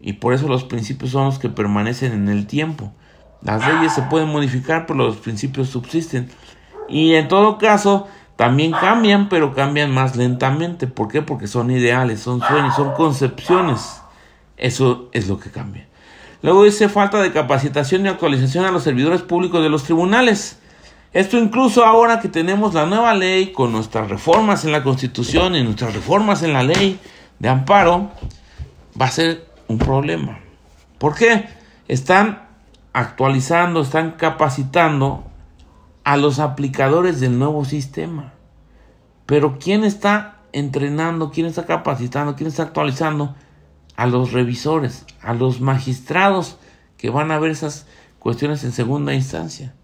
[0.01, 2.91] Y por eso los principios son los que permanecen en el tiempo.
[3.43, 6.29] Las leyes se pueden modificar, pero los principios subsisten.
[6.89, 10.87] Y en todo caso, también cambian, pero cambian más lentamente.
[10.87, 11.21] ¿Por qué?
[11.21, 14.01] Porque son ideales, son sueños, son concepciones.
[14.57, 15.87] Eso es lo que cambia.
[16.41, 20.59] Luego dice falta de capacitación y actualización a los servidores públicos de los tribunales.
[21.11, 25.63] Esto incluso ahora que tenemos la nueva ley con nuestras reformas en la Constitución y
[25.63, 26.99] nuestras reformas en la ley
[27.39, 28.11] de amparo,
[28.99, 30.39] va a ser un problema.
[30.97, 31.49] ¿Por qué?
[31.87, 32.43] Están
[32.93, 35.28] actualizando, están capacitando
[36.09, 38.33] a los aplicadores del nuevo sistema.
[39.27, 43.35] Pero ¿quién está entrenando, quién está capacitando, quién está actualizando?
[43.95, 46.57] A los revisores, a los magistrados
[46.97, 47.85] que van a ver esas
[48.17, 49.75] cuestiones en segunda instancia.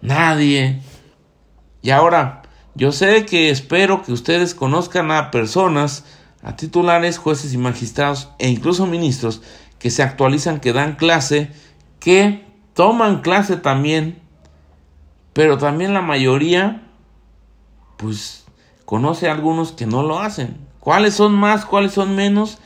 [0.00, 0.82] Nadie.
[1.82, 2.42] Y ahora,
[2.76, 6.04] yo sé que espero que ustedes conozcan a personas,
[6.44, 9.42] a titulares, jueces y magistrados e incluso ministros
[9.80, 11.50] que se actualizan, que dan clase,
[11.98, 14.24] que toman clase también
[15.36, 16.80] pero también la mayoría,
[17.98, 18.46] pues,
[18.86, 20.56] conoce a algunos que no lo hacen.
[20.80, 21.66] ¿Cuáles son más?
[21.66, 22.56] ¿Cuáles son menos?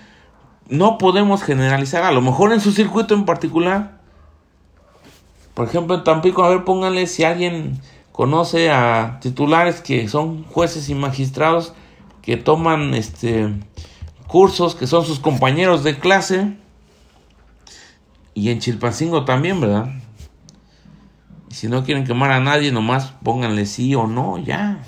[0.68, 2.04] No podemos generalizar.
[2.04, 3.98] A lo mejor en su circuito en particular.
[5.52, 7.80] Por ejemplo, en Tampico, a ver, pónganle si alguien
[8.12, 11.72] conoce a titulares que son jueces y magistrados
[12.22, 13.52] que toman este
[14.28, 16.56] cursos que son sus compañeros de clase
[18.32, 19.88] y en Chilpancingo también, ¿verdad?
[21.50, 24.82] Si no quieren quemar a nadie, nomás pónganle sí o no, ya.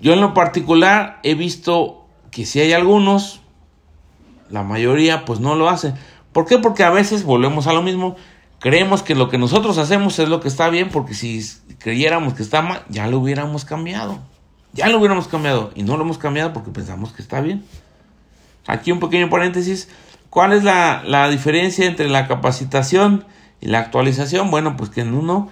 [0.00, 3.40] Yo en lo particular he visto que si hay algunos,
[4.50, 5.94] la mayoría pues no lo hace.
[6.32, 6.58] ¿Por qué?
[6.58, 8.14] Porque a veces volvemos a lo mismo.
[8.60, 11.42] Creemos que lo que nosotros hacemos es lo que está bien, porque si
[11.78, 14.18] creyéramos que está mal, ya lo hubiéramos cambiado.
[14.74, 15.72] Ya lo hubiéramos cambiado.
[15.74, 17.64] Y no lo hemos cambiado porque pensamos que está bien.
[18.66, 19.88] Aquí un pequeño paréntesis.
[20.30, 23.24] ¿Cuál es la, la diferencia entre la capacitación
[23.60, 25.48] y la actualización, bueno, pues que en uno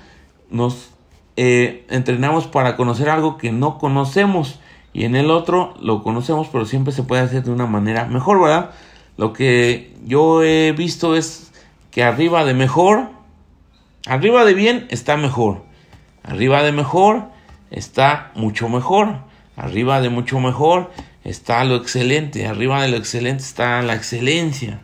[0.51, 0.91] nos
[1.37, 4.61] eh, entrenamos para conocer algo que no conocemos
[4.93, 8.41] y en el otro lo conocemos, pero siempre se puede hacer de una manera mejor,
[8.41, 8.71] ¿verdad?
[9.17, 11.53] Lo que yo he visto es
[11.91, 13.11] que arriba de mejor,
[14.07, 15.65] arriba de bien está mejor,
[16.23, 17.25] arriba de mejor
[17.71, 19.19] está mucho mejor,
[19.57, 20.93] arriba de mucho mejor
[21.25, 24.81] está lo excelente, arriba de lo excelente está la excelencia.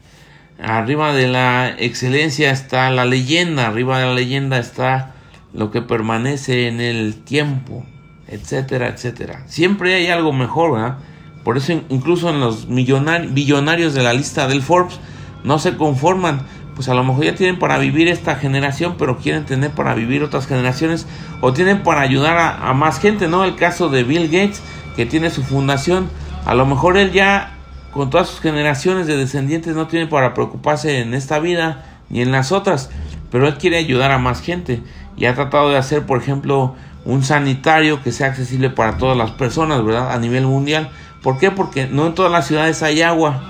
[0.62, 5.14] Arriba de la excelencia está la leyenda, arriba de la leyenda está
[5.55, 7.85] lo que permanece en el tiempo,
[8.29, 9.42] etcétera, etcétera.
[9.46, 10.99] Siempre hay algo mejor, ¿verdad?
[11.44, 15.01] Por eso incluso en los billonarios de la lista del Forbes
[15.44, 16.42] no se conforman,
[16.75, 20.23] pues a lo mejor ya tienen para vivir esta generación, pero quieren tener para vivir
[20.23, 21.07] otras generaciones
[21.40, 23.44] o tienen para ayudar a, a más gente, ¿no?
[23.44, 24.62] El caso de Bill Gates,
[24.94, 26.11] que tiene su fundación,
[26.44, 27.57] a lo mejor él ya
[27.92, 32.33] con todas sus generaciones de descendientes no tiene para preocuparse en esta vida ni en
[32.33, 32.90] las otras,
[33.31, 34.83] pero él quiere ayudar a más gente
[35.16, 36.74] y ha tratado de hacer, por ejemplo,
[37.05, 40.12] un sanitario que sea accesible para todas las personas, ¿verdad?
[40.12, 40.90] A nivel mundial.
[41.22, 41.50] ¿Por qué?
[41.50, 43.42] Porque no en todas las ciudades hay agua.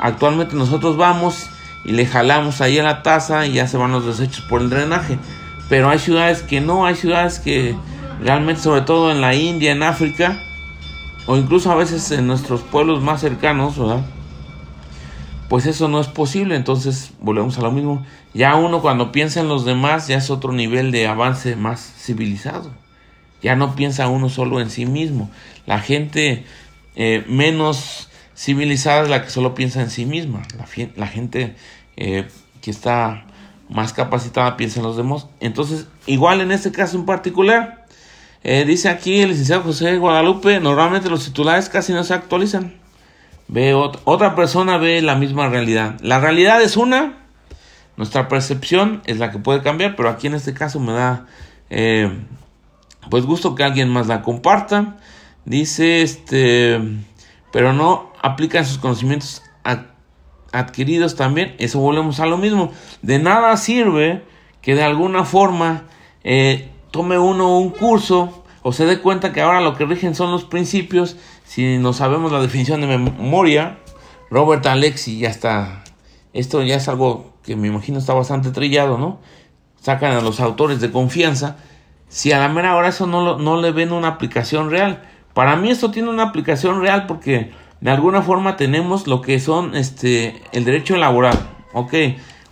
[0.00, 1.48] Actualmente nosotros vamos
[1.84, 4.70] y le jalamos ahí a la taza y ya se van los desechos por el
[4.70, 5.18] drenaje.
[5.68, 7.74] Pero hay ciudades que no, hay ciudades que
[8.20, 10.38] realmente, sobre todo en la India, en África,
[11.26, 14.04] o incluso a veces en nuestros pueblos más cercanos, ¿verdad?
[15.48, 18.04] Pues eso no es posible, entonces volvemos a lo mismo.
[18.32, 22.70] Ya uno cuando piensa en los demás ya es otro nivel de avance más civilizado.
[23.42, 25.30] Ya no piensa uno solo en sí mismo.
[25.66, 26.44] La gente
[26.96, 30.42] eh, menos civilizada es la que solo piensa en sí misma.
[30.96, 31.54] La, gente
[31.96, 32.26] eh,
[32.62, 33.26] que está
[33.68, 35.26] más capacitada piensa en los demás.
[35.40, 37.83] Entonces, igual en este caso en particular,
[38.44, 42.74] eh, dice aquí el licenciado José Guadalupe, normalmente los titulares casi no se actualizan.
[43.48, 45.96] Ve otra persona ve la misma realidad.
[46.00, 47.24] La realidad es una,
[47.96, 51.26] nuestra percepción es la que puede cambiar, pero aquí en este caso me da
[51.70, 52.10] eh,
[53.10, 54.96] pues gusto que alguien más la comparta.
[55.46, 56.80] Dice este,
[57.50, 59.42] pero no aplican sus conocimientos
[60.52, 61.54] adquiridos también.
[61.58, 62.72] Eso volvemos a lo mismo.
[63.00, 64.22] De nada sirve
[64.60, 65.84] que de alguna forma
[66.24, 70.30] eh, tome uno un curso o se dé cuenta que ahora lo que rigen son
[70.30, 71.16] los principios.
[71.44, 73.78] Si no sabemos la definición de memoria,
[74.30, 75.82] Robert Alexi ya está.
[76.32, 79.18] Esto ya es algo que me imagino está bastante trillado, ¿no?
[79.80, 81.56] Sacan a los autores de confianza.
[82.06, 85.02] Si a la mera hora eso no, no le ven una aplicación real.
[85.32, 89.74] Para mí esto tiene una aplicación real porque de alguna forma tenemos lo que son
[89.74, 91.36] este el derecho laboral.
[91.72, 91.92] Ok,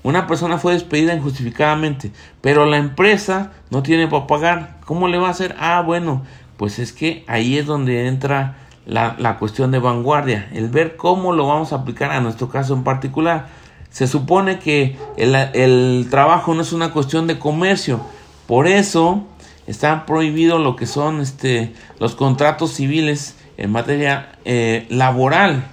[0.02, 2.10] una persona fue despedida injustificadamente,
[2.40, 4.76] pero la empresa no tiene para pagar.
[4.84, 5.54] ¿Cómo le va a hacer?
[5.58, 6.22] Ah, bueno,
[6.56, 11.32] pues es que ahí es donde entra la, la cuestión de vanguardia, el ver cómo
[11.32, 13.46] lo vamos a aplicar a nuestro caso en particular.
[13.90, 18.00] Se supone que el, el trabajo no es una cuestión de comercio,
[18.46, 19.24] por eso
[19.66, 25.64] está prohibido lo que son este, los contratos civiles en materia eh, laboral,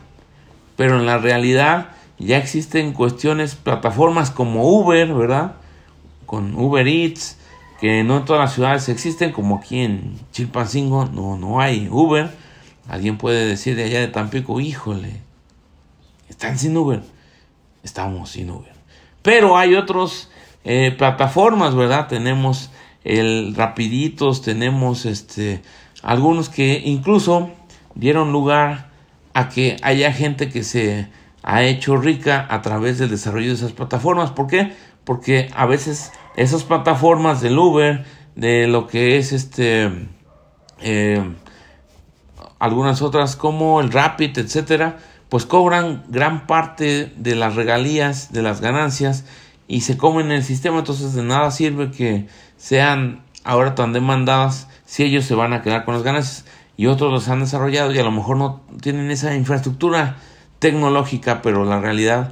[0.76, 1.88] pero en la realidad
[2.20, 5.56] ya existen cuestiones, plataformas como Uber, ¿verdad?
[6.26, 7.38] Con Uber Eats,
[7.80, 12.30] que no en todas las ciudades existen, como aquí en Chilpancingo no, no hay Uber.
[12.90, 15.22] Alguien puede decir de allá de Tampico, híjole,
[16.28, 17.02] están sin Uber.
[17.84, 18.74] Estamos sin Uber.
[19.22, 20.30] Pero hay otras
[20.66, 22.08] eh, plataformas, ¿verdad?
[22.08, 22.70] Tenemos
[23.04, 25.62] el Rapiditos, tenemos este
[26.02, 27.52] algunos que incluso
[27.96, 28.90] dieron lugar
[29.34, 31.08] a que haya gente que se
[31.44, 34.32] ha hecho rica a través del desarrollo de esas plataformas.
[34.32, 34.74] ¿Por qué?
[35.04, 39.92] Porque a veces esas plataformas del Uber, de lo que es este,
[40.82, 41.24] eh,
[42.60, 44.98] algunas otras como el Rapid, etcétera,
[45.30, 49.26] pues cobran gran parte de las regalías, de las ganancias
[49.68, 50.80] y se comen el sistema.
[50.80, 55.86] Entonces de nada sirve que sean ahora tan demandadas si ellos se van a quedar
[55.86, 59.36] con las ganancias y otros los han desarrollado y a lo mejor no tienen esa
[59.36, 60.18] infraestructura
[60.60, 62.32] tecnológica, pero la realidad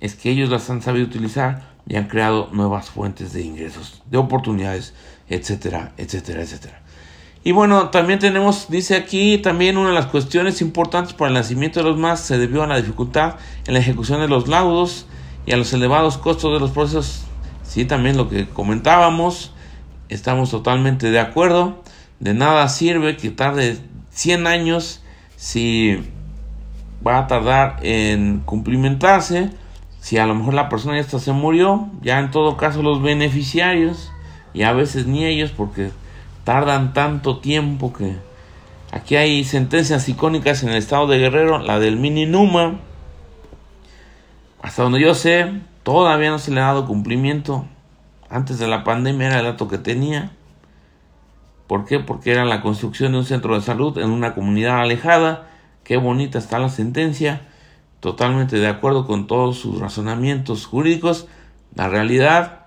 [0.00, 4.18] es que ellos las han sabido utilizar y han creado nuevas fuentes de ingresos, de
[4.18, 4.94] oportunidades,
[5.28, 6.80] etcétera, etcétera, etcétera.
[7.42, 11.80] Y bueno, también tenemos, dice aquí, también una de las cuestiones importantes para el nacimiento
[11.80, 15.06] de los más se debió a la dificultad en la ejecución de los laudos
[15.46, 17.22] y a los elevados costos de los procesos.
[17.62, 19.52] Sí, también lo que comentábamos,
[20.10, 21.82] estamos totalmente de acuerdo.
[22.18, 23.78] De nada sirve que tarde
[24.10, 25.00] 100 años
[25.36, 25.98] si
[27.06, 29.50] va a tardar en cumplimentarse.
[30.00, 34.12] Si a lo mejor la persona ya se murió, ya en todo caso los beneficiarios
[34.54, 35.90] y a veces ni ellos porque
[36.44, 38.16] tardan tanto tiempo que
[38.92, 42.80] aquí hay sentencias icónicas en el estado de Guerrero, la del Mini Numa.
[44.62, 47.66] Hasta donde yo sé, todavía no se le ha dado cumplimiento.
[48.28, 50.32] Antes de la pandemia era el dato que tenía.
[51.66, 52.00] ¿Por qué?
[52.00, 55.49] Porque era la construcción de un centro de salud en una comunidad alejada.
[55.90, 57.48] Qué bonita está la sentencia.
[57.98, 61.26] Totalmente de acuerdo con todos sus razonamientos jurídicos.
[61.74, 62.60] La realidad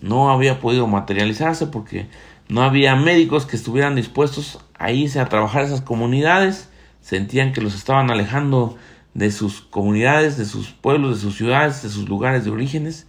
[0.00, 2.06] no había podido materializarse porque
[2.48, 6.70] no había médicos que estuvieran dispuestos a irse a trabajar a esas comunidades.
[7.00, 8.76] Sentían que los estaban alejando
[9.12, 13.08] de sus comunidades, de sus pueblos, de sus ciudades, de sus lugares de orígenes.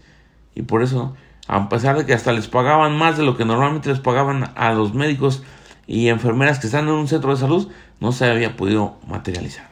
[0.56, 1.16] Y por eso,
[1.48, 4.74] a pesar de que hasta les pagaban más de lo que normalmente les pagaban a
[4.74, 5.44] los médicos
[5.90, 7.68] y enfermeras que están en un centro de salud,
[8.00, 9.68] no se había podido materializar.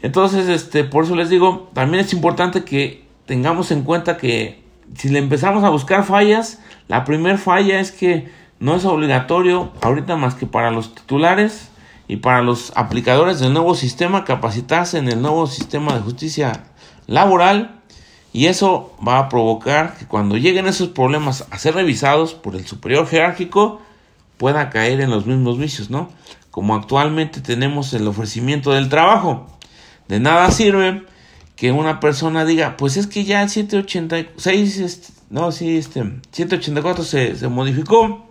[0.00, 4.64] Entonces, este, por eso les digo, también es importante que tengamos en cuenta que
[4.94, 10.16] si le empezamos a buscar fallas, la primera falla es que no es obligatorio ahorita
[10.16, 11.68] más que para los titulares
[12.08, 16.64] y para los aplicadores del nuevo sistema capacitarse en el nuevo sistema de justicia
[17.06, 17.82] laboral
[18.32, 22.66] y eso va a provocar que cuando lleguen esos problemas a ser revisados por el
[22.66, 23.82] superior jerárquico
[24.38, 26.10] pueda caer en los mismos vicios, ¿no?
[26.50, 29.46] Como actualmente tenemos el ofrecimiento del trabajo.
[30.08, 31.04] De nada sirve
[31.56, 37.04] que una persona diga, pues es que ya el 786, este, no, sí, este, 184
[37.04, 38.26] se, se modificó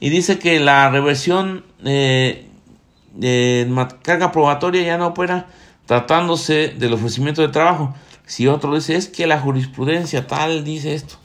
[0.00, 2.46] y dice que la reversión eh,
[3.14, 5.46] de carga probatoria ya no opera
[5.86, 7.94] tratándose del ofrecimiento de trabajo.
[8.26, 11.16] Si otro dice es que la jurisprudencia tal dice esto,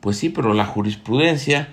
[0.00, 1.68] pues sí, pero la jurisprudencia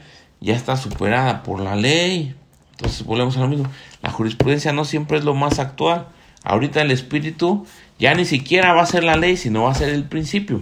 [0.46, 2.36] ya está superada por la ley.
[2.72, 3.68] Entonces volvemos a lo mismo.
[4.04, 6.08] La jurisprudencia no siempre es lo más actual.
[6.44, 7.66] Ahorita el espíritu
[7.98, 10.62] ya ni siquiera va a ser la ley, sino va a ser el principio.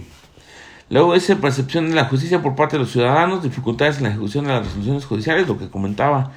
[0.88, 4.46] Luego dice percepción de la justicia por parte de los ciudadanos, dificultades en la ejecución
[4.46, 6.32] de las resoluciones judiciales, lo que comentaba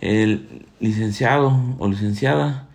[0.00, 2.68] el licenciado o licenciada,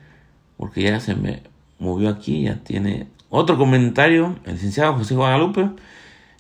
[0.58, 1.44] porque ya se me
[1.80, 5.70] movió aquí, ya tiene otro comentario, el licenciado José Guadalupe.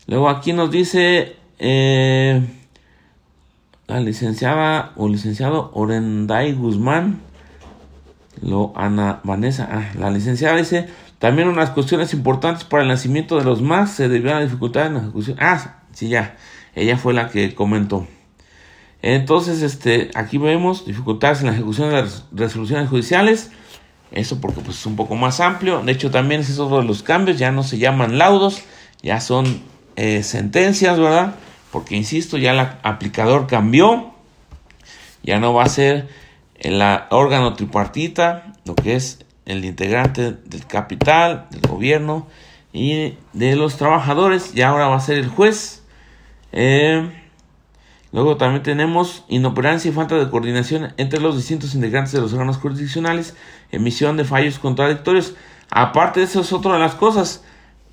[0.08, 2.42] Luego aquí nos dice eh,
[3.88, 7.22] la licenciada o licenciado Orenday Guzmán,
[8.42, 10.88] lo Ana Vanessa, ah, la licenciada dice,
[11.20, 14.88] también unas cuestiones importantes para el nacimiento de los más se debió a la dificultad
[14.88, 15.38] en la ejecución.
[15.40, 16.36] Ah, sí, ya,
[16.76, 18.08] ella fue la que comentó.
[19.02, 23.52] Entonces, este, aquí vemos dificultades en la ejecución de las resoluciones judiciales.
[24.12, 25.82] Eso porque pues, es un poco más amplio.
[25.82, 27.38] De hecho, también es otro de los cambios.
[27.38, 28.64] Ya no se llaman laudos,
[29.02, 29.62] ya son
[29.96, 31.36] eh, sentencias, ¿verdad?
[31.72, 34.14] Porque, insisto, ya el aplicador cambió.
[35.24, 36.08] Ya no va a ser
[36.56, 42.28] el órgano tripartita, lo que es el integrante del capital, del gobierno
[42.74, 44.56] y de los trabajadores.
[44.56, 45.84] Y ahora va a ser el juez.
[46.52, 47.10] Eh,
[48.14, 52.58] Luego también tenemos inoperancia y falta de coordinación entre los distintos integrantes de los órganos
[52.58, 53.36] jurisdiccionales,
[53.72, 55.36] emisión de fallos contradictorios.
[55.70, 57.44] Aparte eso es otra de las cosas.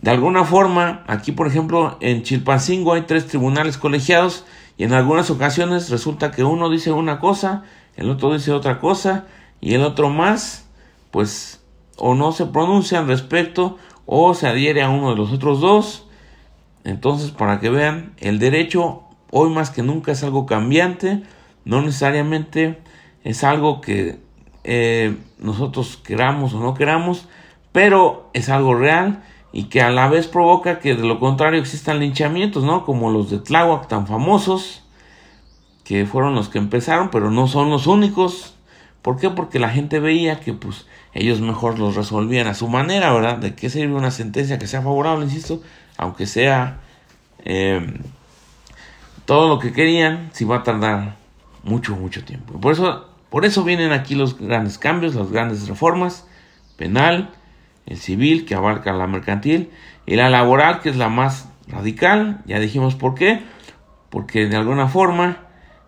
[0.01, 4.45] De alguna forma, aquí por ejemplo en Chilpancingo hay tres tribunales colegiados
[4.77, 7.65] y en algunas ocasiones resulta que uno dice una cosa,
[7.97, 9.27] el otro dice otra cosa
[9.61, 10.69] y el otro más,
[11.11, 11.63] pues
[11.97, 16.07] o no se pronuncia al respecto o se adhiere a uno de los otros dos.
[16.85, 21.23] Entonces, para que vean, el derecho hoy más que nunca es algo cambiante,
[21.65, 22.81] no necesariamente
[23.23, 24.19] es algo que
[24.65, 27.27] eh, nosotros queramos o no queramos,
[27.73, 29.23] pero es algo real
[29.57, 32.85] y que a la vez provoca que de lo contrario existan linchamientos, ¿no?
[32.85, 34.83] Como los de Tláhuac tan famosos,
[35.85, 38.57] que fueron los que empezaron, pero no son los únicos.
[39.01, 39.31] ¿Por qué?
[39.31, 43.39] Porque la gente veía que pues ellos mejor los resolvían a su manera, ¿verdad?
[43.39, 45.63] ¿De qué sirve una sentencia que sea favorable, insisto?
[45.99, 46.81] Aunque sea
[47.45, 48.01] eh,
[49.25, 51.15] todo lo que querían, si va a tardar
[51.63, 52.61] mucho, mucho tiempo.
[52.61, 56.27] Por eso, por eso vienen aquí los grandes cambios, las grandes reformas,
[56.77, 57.31] penal,
[57.87, 59.71] el civil, que abarca la mercantil,
[60.07, 63.43] y la laboral, que es la más radical, ya dijimos por qué,
[64.11, 65.39] porque de alguna forma,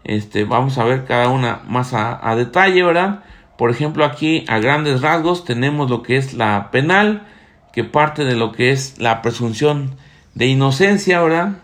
[0.05, 3.24] este, vamos a ver cada una más a, detalle, ¿verdad?
[3.59, 7.26] Por ejemplo, aquí a grandes rasgos tenemos lo que es la penal,
[7.72, 9.97] que parte de lo que es la presunción
[10.34, 11.57] de inocencia, ¿verdad?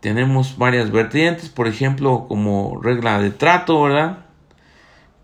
[0.00, 4.26] tenemos varias vertientes, por ejemplo, como regla de trato, ¿verdad?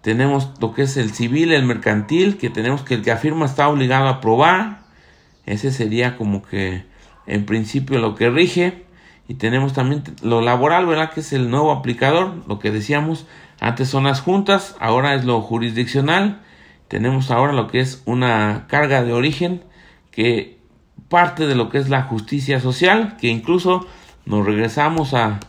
[0.04, 3.70] Tenemos lo que es el civil, el mercantil, que tenemos que el que afirma está
[3.70, 4.80] obligado a probar.
[5.46, 6.84] Ese sería como que
[7.26, 8.84] en principio lo que rige.
[9.28, 11.10] Y tenemos también lo laboral, ¿verdad?
[11.10, 13.26] Que es el nuevo aplicador, lo que decíamos.
[13.60, 16.42] Antes son las juntas, ahora es lo jurisdiccional.
[16.88, 19.64] Tenemos ahora lo que es una carga de origen,
[20.10, 20.58] que
[21.08, 23.86] parte de lo que es la justicia social, que incluso
[24.26, 25.40] nos regresamos a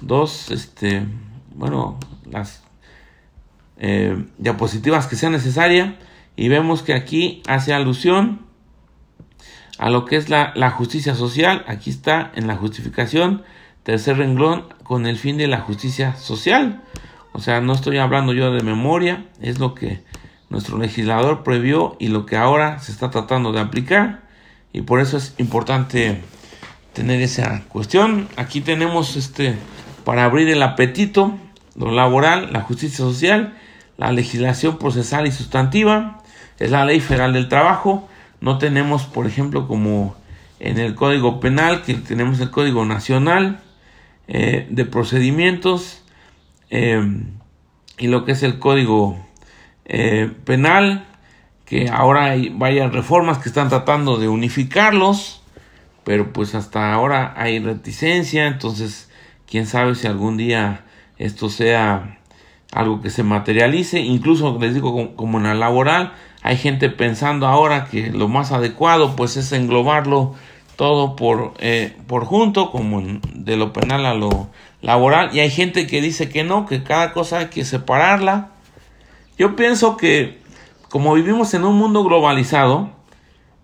[0.00, 1.06] dos, este,
[1.54, 2.61] bueno, las
[3.84, 5.96] eh, diapositivas que sea necesaria
[6.36, 8.46] y vemos que aquí hace alusión
[9.76, 11.64] a lo que es la, la justicia social.
[11.66, 13.42] Aquí está en la justificación,
[13.82, 16.84] tercer renglón, con el fin de la justicia social.
[17.32, 20.04] O sea, no estoy hablando yo de memoria, es lo que
[20.48, 24.22] nuestro legislador previó y lo que ahora se está tratando de aplicar.
[24.72, 26.22] Y por eso es importante
[26.92, 28.28] tener esa cuestión.
[28.36, 29.56] Aquí tenemos este
[30.04, 31.36] para abrir el apetito,
[31.74, 33.56] lo laboral, la justicia social,
[33.96, 36.22] la legislación procesal y sustantiva,
[36.58, 38.08] es la ley federal del trabajo.
[38.40, 40.16] No tenemos, por ejemplo, como
[40.60, 43.60] en el Código Penal, que tenemos el Código Nacional
[44.28, 46.02] eh, de Procedimientos
[46.70, 47.02] eh,
[47.98, 49.18] y lo que es el Código
[49.84, 51.06] eh, Penal,
[51.64, 55.42] que ahora hay varias reformas que están tratando de unificarlos
[56.04, 59.10] pero pues hasta ahora hay reticencia, entonces
[59.46, 60.84] quién sabe si algún día
[61.18, 62.20] esto sea
[62.72, 67.84] algo que se materialice, incluso les digo como, en la laboral, hay gente pensando ahora
[67.84, 70.34] que lo más adecuado pues es englobarlo
[70.76, 73.02] todo por, eh, por junto, como
[73.34, 74.48] de lo penal a lo
[74.80, 78.50] laboral, y hay gente que dice que no, que cada cosa hay que separarla.
[79.38, 80.42] Yo pienso que
[80.92, 82.90] como vivimos en un mundo globalizado,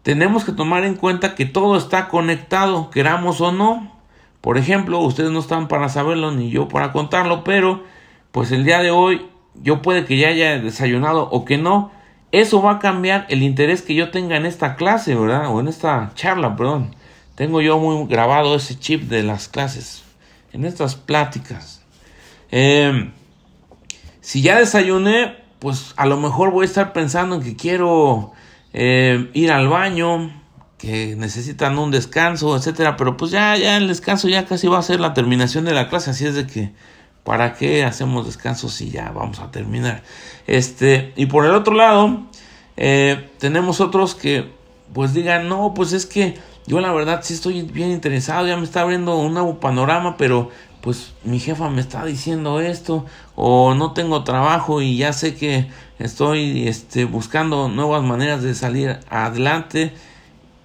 [0.03, 3.93] tenemos que tomar en cuenta que todo está conectado, queramos o no.
[4.41, 7.85] Por ejemplo, ustedes no están para saberlo ni yo para contarlo, pero
[8.33, 9.27] pues el día de hoy
[9.63, 11.91] yo puede que ya haya desayunado o que no.
[12.31, 15.49] Eso va a cambiar el interés que yo tenga en esta clase, ¿verdad?
[15.49, 16.95] O en esta charla, perdón.
[17.35, 20.03] Tengo yo muy grabado ese chip de las clases,
[20.53, 21.83] en estas pláticas.
[22.51, 23.13] Em,
[24.21, 28.33] si ya desayuné, pues a lo mejor voy a estar pensando en que quiero
[28.73, 30.33] eh, ir al baño,
[30.79, 34.83] que necesitan un descanso, etcétera, pero pues ya, ya el descanso ya casi va a
[34.83, 36.73] ser la terminación de la clase, así es de que
[37.29, 40.03] ¿para qué hacemos descansos si ya vamos a terminar?
[40.47, 42.23] Este, y por el otro lado,
[42.79, 44.51] eh, tenemos otros que
[44.95, 48.65] pues digan, no, pues es que yo la verdad sí estoy bien interesado, ya me
[48.65, 50.49] está abriendo un nuevo panorama, pero
[50.81, 53.05] pues mi jefa me está diciendo esto,
[53.37, 55.67] o no tengo trabajo y ya sé que
[55.99, 59.93] estoy este, buscando nuevas maneras de salir adelante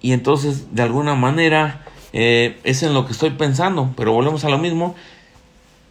[0.00, 1.84] y entonces de alguna manera
[2.14, 4.94] eh, es en lo que estoy pensando, pero volvemos a lo mismo,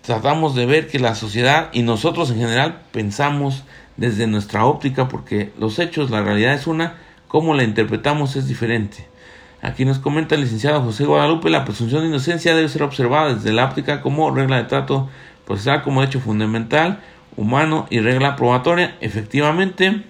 [0.03, 3.63] tratamos de ver que la sociedad y nosotros en general pensamos
[3.97, 6.97] desde nuestra óptica porque los hechos, la realidad es una,
[7.27, 9.07] cómo la interpretamos es diferente.
[9.61, 13.53] Aquí nos comenta el licenciado José Guadalupe, la presunción de inocencia debe ser observada desde
[13.53, 15.09] la óptica como regla de trato
[15.45, 16.99] procesal como hecho fundamental,
[17.37, 18.97] humano y regla probatoria.
[18.99, 20.03] Efectivamente,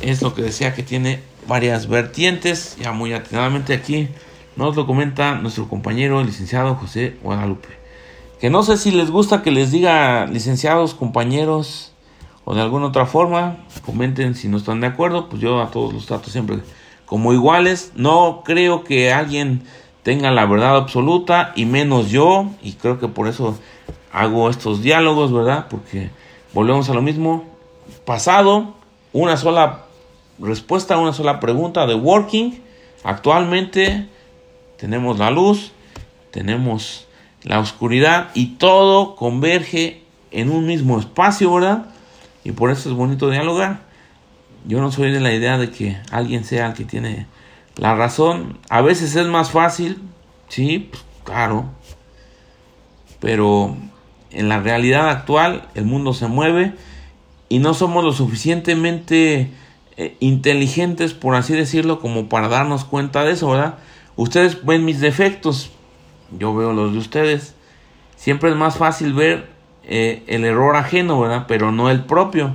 [0.00, 4.08] es lo que decía que tiene varias vertientes, ya muy atinadamente aquí
[4.54, 7.81] nos lo comenta nuestro compañero el licenciado José Guadalupe.
[8.42, 11.92] Que no sé si les gusta que les diga licenciados, compañeros
[12.44, 15.92] o de alguna otra forma, comenten si no están de acuerdo, pues yo a todos
[15.92, 16.58] los trato siempre
[17.06, 17.92] como iguales.
[17.94, 19.62] No creo que alguien
[20.02, 23.56] tenga la verdad absoluta y menos yo, y creo que por eso
[24.10, 25.68] hago estos diálogos, ¿verdad?
[25.70, 26.10] Porque
[26.52, 27.44] volvemos a lo mismo.
[28.04, 28.74] Pasado,
[29.12, 29.84] una sola
[30.40, 32.60] respuesta una sola pregunta de working.
[33.04, 34.08] Actualmente
[34.78, 35.70] tenemos la luz,
[36.32, 37.06] tenemos
[37.44, 41.86] la oscuridad y todo converge en un mismo espacio, ¿verdad?
[42.44, 43.80] Y por eso es bonito dialogar.
[44.66, 47.26] Yo no soy de la idea de que alguien sea el que tiene
[47.76, 48.58] la razón.
[48.68, 50.00] A veces es más fácil,
[50.48, 51.66] sí, pues, claro.
[53.20, 53.76] Pero
[54.30, 56.74] en la realidad actual el mundo se mueve
[57.48, 59.50] y no somos lo suficientemente
[59.96, 63.78] eh, inteligentes, por así decirlo, como para darnos cuenta de eso, ¿verdad?
[64.16, 65.70] Ustedes ven mis defectos,
[66.38, 67.54] yo veo los de ustedes.
[68.16, 69.50] Siempre es más fácil ver
[69.84, 71.44] eh, el error ajeno, ¿verdad?
[71.48, 72.54] Pero no el propio.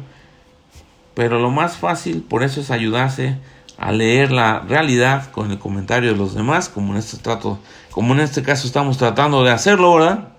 [1.13, 3.38] Pero lo más fácil, por eso es ayudarse
[3.78, 7.59] a leer la realidad con el comentario de los demás, como en este trato,
[7.91, 10.30] como en este caso estamos tratando de hacerlo, ¿verdad?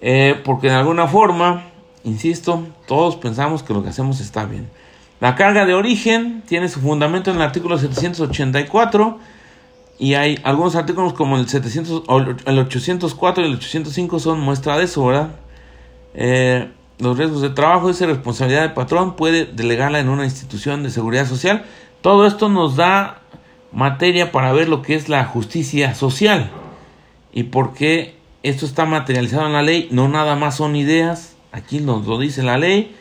[0.00, 1.64] Eh, porque de alguna forma,
[2.04, 4.68] insisto, todos pensamos que lo que hacemos está bien.
[5.20, 9.18] La carga de origen tiene su fundamento en el artículo 784
[10.00, 12.04] y hay algunos artículos como el, 700,
[12.46, 15.32] el 804 y el 805 son muestra de eso, ¿verdad?
[16.14, 20.90] Eh, los riesgos de trabajo, esa responsabilidad del patrón puede delegarla en una institución de
[20.90, 21.66] seguridad social.
[22.00, 23.20] Todo esto nos da
[23.72, 26.50] materia para ver lo que es la justicia social
[27.30, 29.88] y por qué esto está materializado en la ley.
[29.90, 32.96] No nada más son ideas, aquí nos lo dice la ley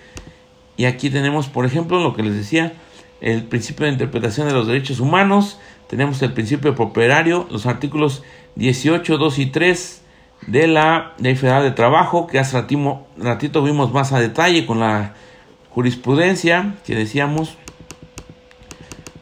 [0.75, 2.73] y aquí tenemos, por ejemplo, lo que les decía,
[3.21, 5.59] el principio de interpretación de los derechos humanos,
[5.89, 8.21] tenemos el principio propietario, los artículos
[8.55, 10.01] 18, 2 y 3
[10.45, 12.63] de la Ley Federal de Trabajo, que hace
[13.17, 15.15] ratito, vimos más a detalle con la
[15.71, 17.57] jurisprudencia que decíamos.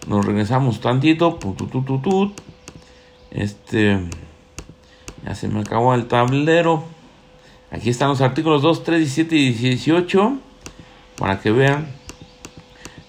[0.08, 1.40] Nos regresamos tantito.
[3.32, 4.00] Este.
[5.24, 6.84] Ya se me acabó el tablero.
[7.72, 10.38] Aquí están los artículos 2, 3, 17 y 18
[11.18, 11.97] para que vean.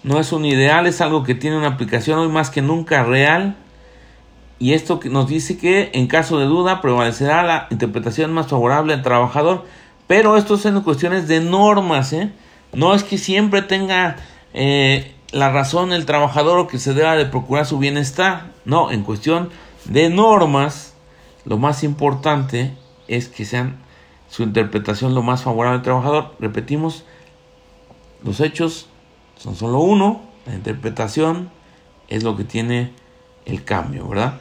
[0.03, 3.57] No es un ideal, es algo que tiene una aplicación hoy más que nunca real.
[4.59, 9.03] Y esto nos dice que en caso de duda prevalecerá la interpretación más favorable al
[9.03, 9.65] trabajador.
[10.07, 12.13] Pero esto es en cuestiones de normas.
[12.13, 12.33] ¿eh?
[12.73, 14.17] No es que siempre tenga
[14.55, 18.53] eh, la razón el trabajador o que se deba de procurar su bienestar.
[18.65, 19.51] No, en cuestión
[19.85, 20.95] de normas,
[21.45, 22.73] lo más importante
[23.07, 23.77] es que sean
[24.29, 26.35] su interpretación lo más favorable al trabajador.
[26.39, 27.05] Repetimos,
[28.25, 28.89] los hechos
[29.39, 31.51] son solo uno, la interpretación
[32.09, 32.93] es lo que tiene
[33.47, 34.41] el cambio, ¿verdad?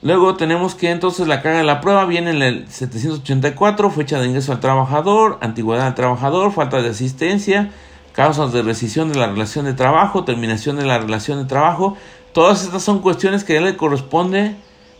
[0.00, 4.26] Luego tenemos que entonces la carga de la prueba viene en el 784, fecha de
[4.28, 7.72] ingreso al trabajador, antigüedad del trabajador, falta de asistencia,
[8.12, 11.96] causas de rescisión de la relación de trabajo, terminación de la relación de trabajo.
[12.32, 14.56] Todas estas son cuestiones que le corresponde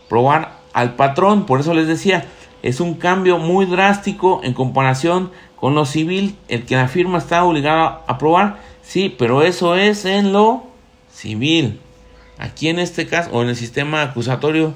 [0.09, 1.45] probar al patrón.
[1.45, 2.25] Por eso les decía,
[2.63, 7.43] es un cambio muy drástico en comparación con lo civil, el que la firma está
[7.43, 10.63] obligado a aprobar, sí, pero eso es en lo
[11.11, 11.79] civil.
[12.37, 14.73] Aquí en este caso, o en el sistema acusatorio,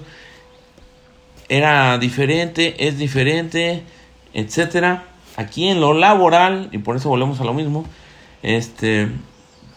[1.48, 3.84] era diferente, es diferente,
[4.34, 5.06] etcétera.
[5.38, 7.86] Aquí en lo laboral, y por eso volvemos a lo mismo,
[8.42, 9.08] este,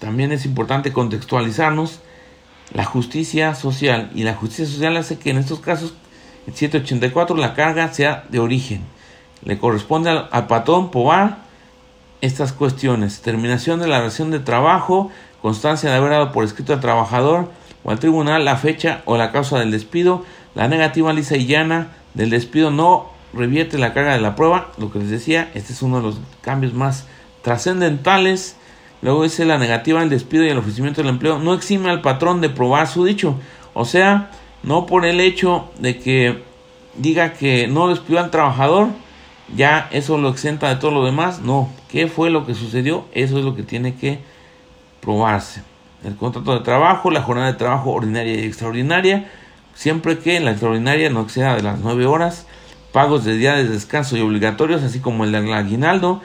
[0.01, 2.01] también es importante contextualizarnos
[2.73, 4.11] la justicia social.
[4.15, 5.95] Y la justicia social hace que en estos casos,
[6.55, 8.97] 784, la carga sea de origen
[9.47, 11.39] le corresponde al, patrón probar
[12.21, 13.23] estas cuestiones.
[13.23, 17.51] Terminación de la relación de trabajo, constancia de haber dado por escrito al trabajador
[17.85, 20.25] o al tribunal la fecha o la causa del despido.
[20.57, 24.73] La negativa lisa y llana del despido no revierte la carga de la prueba.
[24.79, 27.07] Lo que les decía, este es uno de los cambios más
[27.43, 28.57] trascendentales.
[29.01, 32.41] Luego dice la negativa al despido y el ofrecimiento del empleo no exime al patrón
[32.41, 33.39] de probar su dicho.
[33.75, 34.31] O sea,
[34.67, 36.43] no por el hecho de que
[36.99, 38.89] diga que no despidió al trabajador,
[39.55, 41.41] ya eso lo exenta de todo lo demás.
[41.41, 43.07] No, ¿qué fue lo que sucedió?
[43.13, 44.19] Eso es lo que tiene que
[45.01, 45.63] probarse.
[46.05, 49.31] El contrato de trabajo, la jornada de trabajo ordinaria y extraordinaria,
[49.75, 52.47] siempre que la extraordinaria no exceda de las 9 horas,
[52.93, 56.23] pagos de días de descanso y obligatorios, así como el del aguinaldo,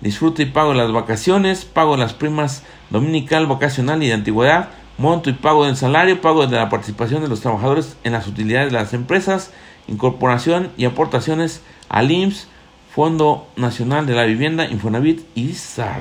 [0.00, 5.34] disfrute y pago las vacaciones, pago las primas dominical, vacacional y de antigüedad, monto y
[5.34, 8.94] pago del salario, pago de la participación de los trabajadores en las utilidades de las
[8.94, 9.52] empresas,
[9.88, 12.48] incorporación y aportaciones al IMSS,
[12.94, 16.00] Fondo Nacional de la Vivienda, Infonavit y SAR.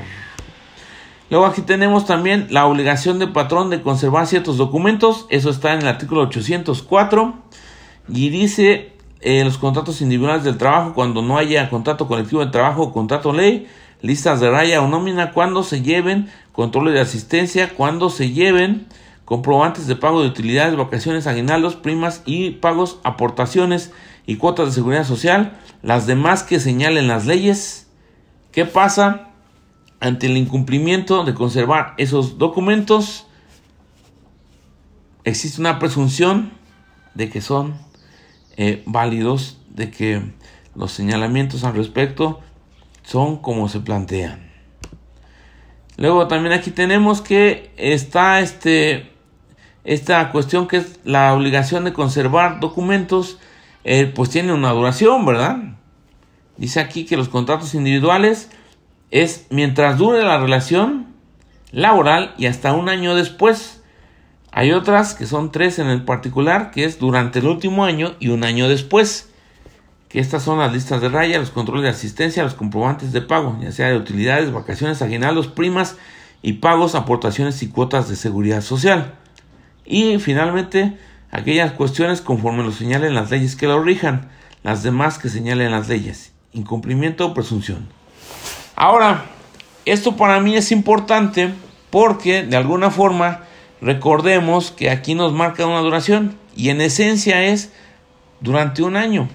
[1.30, 5.82] Luego aquí tenemos también la obligación del patrón de conservar ciertos documentos, eso está en
[5.82, 7.34] el artículo 804
[8.08, 12.84] y dice eh, los contratos individuales del trabajo cuando no haya contrato colectivo de trabajo
[12.84, 13.68] o contrato ley,
[14.06, 18.88] listas de raya o nómina cuando se lleven controles de asistencia, cuando se lleven
[19.26, 23.92] comprobantes de pago de utilidades, vacaciones, aguinaldos, primas y pagos, aportaciones
[24.28, 27.88] y cuotas de seguridad social, las demás que señalen las leyes.
[28.52, 29.30] ¿Qué pasa
[30.00, 33.26] ante el incumplimiento de conservar esos documentos?
[35.24, 36.52] Existe una presunción
[37.16, 37.74] de que son
[38.58, 40.22] eh, válidos, de que
[40.76, 42.42] los señalamientos al respecto
[43.06, 44.52] son como se plantean.
[45.98, 49.12] Luego también aquí tenemos que está este
[49.86, 53.38] esta cuestión que es la obligación de conservar documentos,
[53.84, 55.58] eh, pues tiene una duración, ¿verdad?
[56.58, 58.50] Dice aquí que los contratos individuales
[59.12, 61.14] es mientras dure la relación
[61.72, 63.84] laboral y hasta un año después.
[64.52, 68.30] Hay otras que son tres en el particular, que es durante el último año y
[68.30, 69.32] un año después.
[70.16, 73.58] Que estas son las listas de raya, los controles de asistencia, los comprobantes de pago,
[73.62, 75.98] ya sea de utilidades, vacaciones, aguinaldos, primas
[76.42, 79.16] y pagos, aportaciones y cuotas de seguridad social.
[79.84, 80.98] Y finalmente,
[81.32, 84.30] aquellas cuestiones conforme lo señalen las leyes que lo rijan,
[84.64, 87.86] las demás que señalen las leyes, incumplimiento o presunción.
[88.78, 89.26] Ahora,
[89.84, 91.54] esto para mí es importante
[91.90, 93.42] porque de alguna forma
[93.82, 97.74] recordemos que aquí nos marca una duración y en esencia es
[98.40, 99.28] durante un año,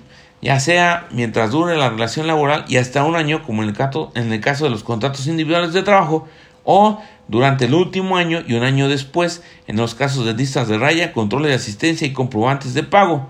[0.42, 4.10] ya sea mientras dure la relación laboral y hasta un año como en el caso,
[4.14, 6.26] en el caso de los contratos individuales de trabajo
[6.64, 10.78] o durante el último año y un año después en los casos de listas de
[10.78, 13.28] raya, controles de asistencia y comprobantes de pago.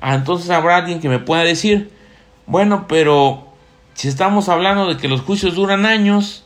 [0.00, 1.90] Ah, entonces habrá alguien que me pueda decir,
[2.46, 3.48] bueno, pero
[3.94, 6.44] si estamos hablando de que los juicios duran años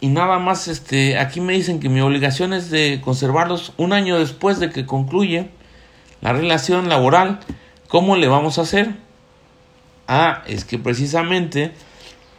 [0.00, 4.18] y nada más este aquí me dicen que mi obligación es de conservarlos un año
[4.18, 5.50] después de que concluye
[6.20, 7.40] la relación laboral,
[7.88, 8.94] ¿cómo le vamos a hacer?
[10.06, 11.72] Ah, es que precisamente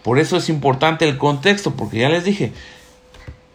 [0.04, 2.54] por eso es importante el contexto, porque ya les dije,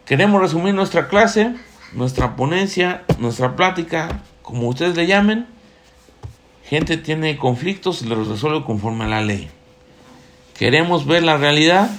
[0.05, 1.55] queremos resumir nuestra clase,
[1.92, 5.47] nuestra ponencia, nuestra plática, como ustedes le llamen.
[6.64, 9.51] Gente tiene conflictos y los resuelve conforme a la ley.
[10.57, 11.90] Queremos ver la realidad.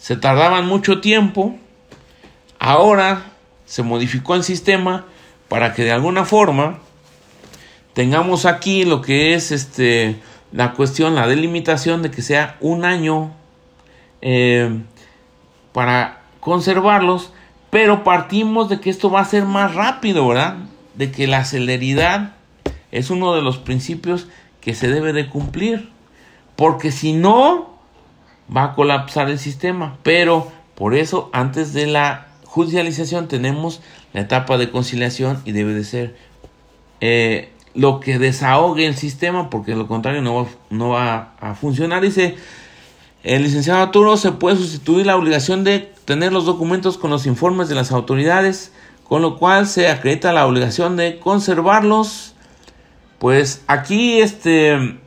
[0.00, 1.56] Se tardaban mucho tiempo.
[2.58, 3.32] Ahora
[3.64, 5.06] se modificó el sistema
[5.48, 6.80] para que de alguna forma
[7.96, 10.20] tengamos aquí lo que es este
[10.52, 13.32] la cuestión, la delimitación de que sea un año
[14.20, 14.82] eh,
[15.72, 17.32] para conservarlos,
[17.70, 20.56] pero partimos de que esto va a ser más rápido, ¿verdad?
[20.94, 22.34] De que la celeridad
[22.92, 24.28] es uno de los principios
[24.60, 25.88] que se debe de cumplir,
[26.54, 27.78] porque si no,
[28.54, 33.80] va a colapsar el sistema, pero por eso antes de la judicialización tenemos
[34.12, 36.16] la etapa de conciliación y debe de ser
[37.00, 42.02] eh, lo que desahogue el sistema, porque lo contrario no va, no va a funcionar.
[42.02, 42.36] Dice
[43.22, 47.68] el licenciado Arturo se puede sustituir la obligación de tener los documentos con los informes
[47.68, 48.72] de las autoridades,
[49.02, 52.34] con lo cual se acredita la obligación de conservarlos.
[53.18, 54.98] Pues aquí este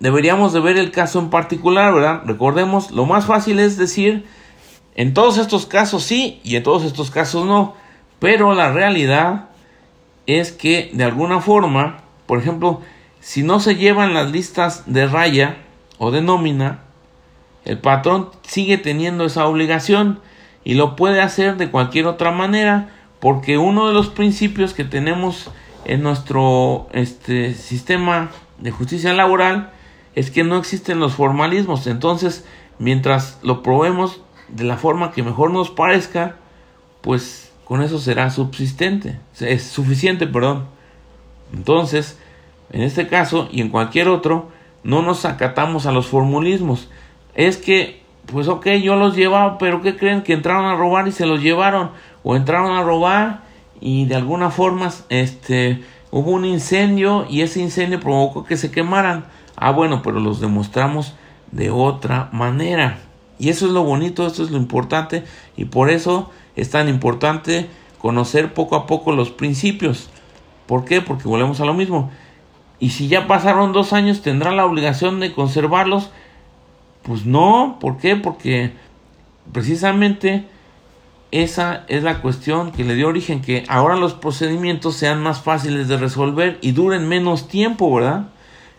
[0.00, 2.22] deberíamos de ver el caso en particular, ¿verdad?
[2.24, 4.26] Recordemos, lo más fácil es decir
[4.94, 7.74] en todos estos casos sí y en todos estos casos no,
[8.18, 9.49] pero la realidad
[10.38, 12.80] es que de alguna forma, por ejemplo,
[13.20, 15.58] si no se llevan las listas de raya
[15.98, 16.80] o de nómina,
[17.64, 20.20] el patrón sigue teniendo esa obligación
[20.64, 25.50] y lo puede hacer de cualquier otra manera porque uno de los principios que tenemos
[25.84, 29.72] en nuestro este, sistema de justicia laboral
[30.14, 31.86] es que no existen los formalismos.
[31.86, 32.44] Entonces,
[32.78, 36.36] mientras lo probemos de la forma que mejor nos parezca,
[37.02, 40.64] pues con eso será subsistente, es suficiente, perdón.
[41.54, 42.18] Entonces,
[42.72, 44.48] en este caso y en cualquier otro,
[44.82, 46.88] no nos acatamos a los formulismos.
[47.36, 50.22] Es que, pues ok, yo los llevaba, pero ¿qué creen?
[50.22, 51.92] Que entraron a robar y se los llevaron.
[52.24, 53.42] O entraron a robar
[53.80, 59.26] y de alguna forma, este, hubo un incendio y ese incendio provocó que se quemaran.
[59.54, 61.14] Ah, bueno, pero los demostramos
[61.52, 62.98] de otra manera.
[63.38, 65.22] Y eso es lo bonito, eso es lo importante
[65.56, 70.08] y por eso es tan importante conocer poco a poco los principios.
[70.66, 71.00] ¿Por qué?
[71.00, 72.10] Porque volvemos a lo mismo.
[72.78, 76.10] Y si ya pasaron dos años, ¿tendrá la obligación de conservarlos?
[77.02, 78.16] Pues no, ¿por qué?
[78.16, 78.72] Porque
[79.52, 80.46] precisamente
[81.30, 85.88] esa es la cuestión que le dio origen, que ahora los procedimientos sean más fáciles
[85.88, 88.28] de resolver y duren menos tiempo, ¿verdad?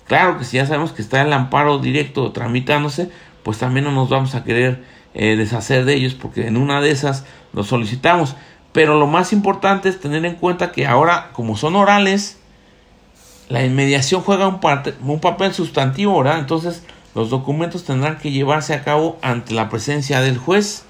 [0.07, 3.09] Claro que si ya sabemos que está el amparo directo tramitándose,
[3.43, 6.91] pues también no nos vamos a querer eh, deshacer de ellos porque en una de
[6.91, 8.35] esas los solicitamos.
[8.71, 12.39] Pero lo más importante es tener en cuenta que ahora, como son orales,
[13.49, 14.59] la inmediación juega un,
[15.03, 16.39] un papel sustantivo, ¿verdad?
[16.39, 16.83] Entonces,
[17.13, 20.85] los documentos tendrán que llevarse a cabo ante la presencia del juez,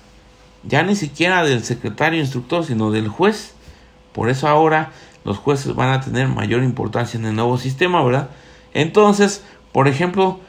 [0.64, 3.56] ya ni siquiera del secretario instructor, sino del juez.
[4.14, 4.92] Por eso ahora
[5.24, 8.30] los jueces van a tener mayor importancia en el nuevo sistema, ¿verdad?
[8.74, 10.40] Entonces, por ejemplo,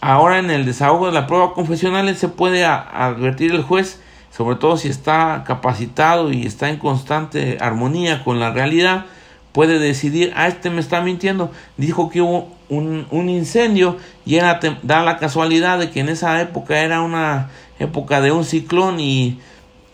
[0.00, 4.00] ahora en el desahogo de la prueba confesional se puede advertir el juez,
[4.30, 9.06] sobre todo si está capacitado y está en constante armonía con la realidad,
[9.52, 14.60] puede decidir, ah, este me está mintiendo, dijo que hubo un, un incendio y era,
[14.82, 19.40] da la casualidad de que en esa época era una época de un ciclón y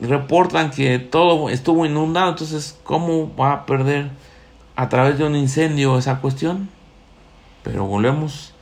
[0.00, 4.10] reportan que todo estuvo inundado, entonces, ¿cómo va a perder
[4.76, 6.68] a través de un incendio esa cuestión?
[7.62, 8.53] Pero volvemos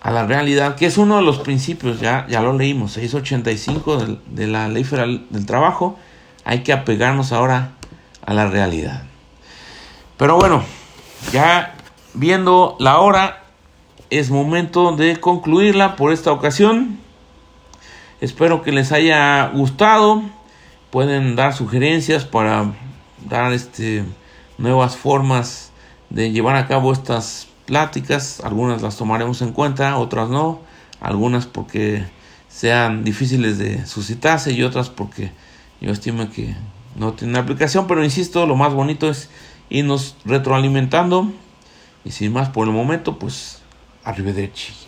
[0.00, 4.46] a la realidad, que es uno de los principios, ya, ya lo leímos, 685 de,
[4.46, 5.98] la Ley Federal del Trabajo,
[6.44, 7.72] hay que apegarnos ahora
[8.24, 9.02] a la realidad.
[10.16, 10.62] Pero bueno,
[11.32, 11.74] ya
[12.14, 13.42] viendo la hora,
[14.10, 16.98] es momento de concluirla por esta ocasión.
[18.20, 20.22] Espero que les haya gustado.
[20.90, 22.72] Pueden dar sugerencias para
[23.28, 24.04] dar este
[24.58, 25.72] nuevas formas
[26.08, 30.60] de llevar a cabo estas pláticas, algunas las tomaremos en cuenta, otras no,
[31.00, 32.04] algunas porque
[32.48, 35.32] sean difíciles de suscitarse y otras porque
[35.80, 36.54] yo estimo que
[36.96, 39.28] no tienen aplicación, pero insisto, lo más bonito es
[39.68, 41.30] irnos retroalimentando
[42.04, 43.60] y sin más por el momento, pues
[44.04, 44.85] arrivederci.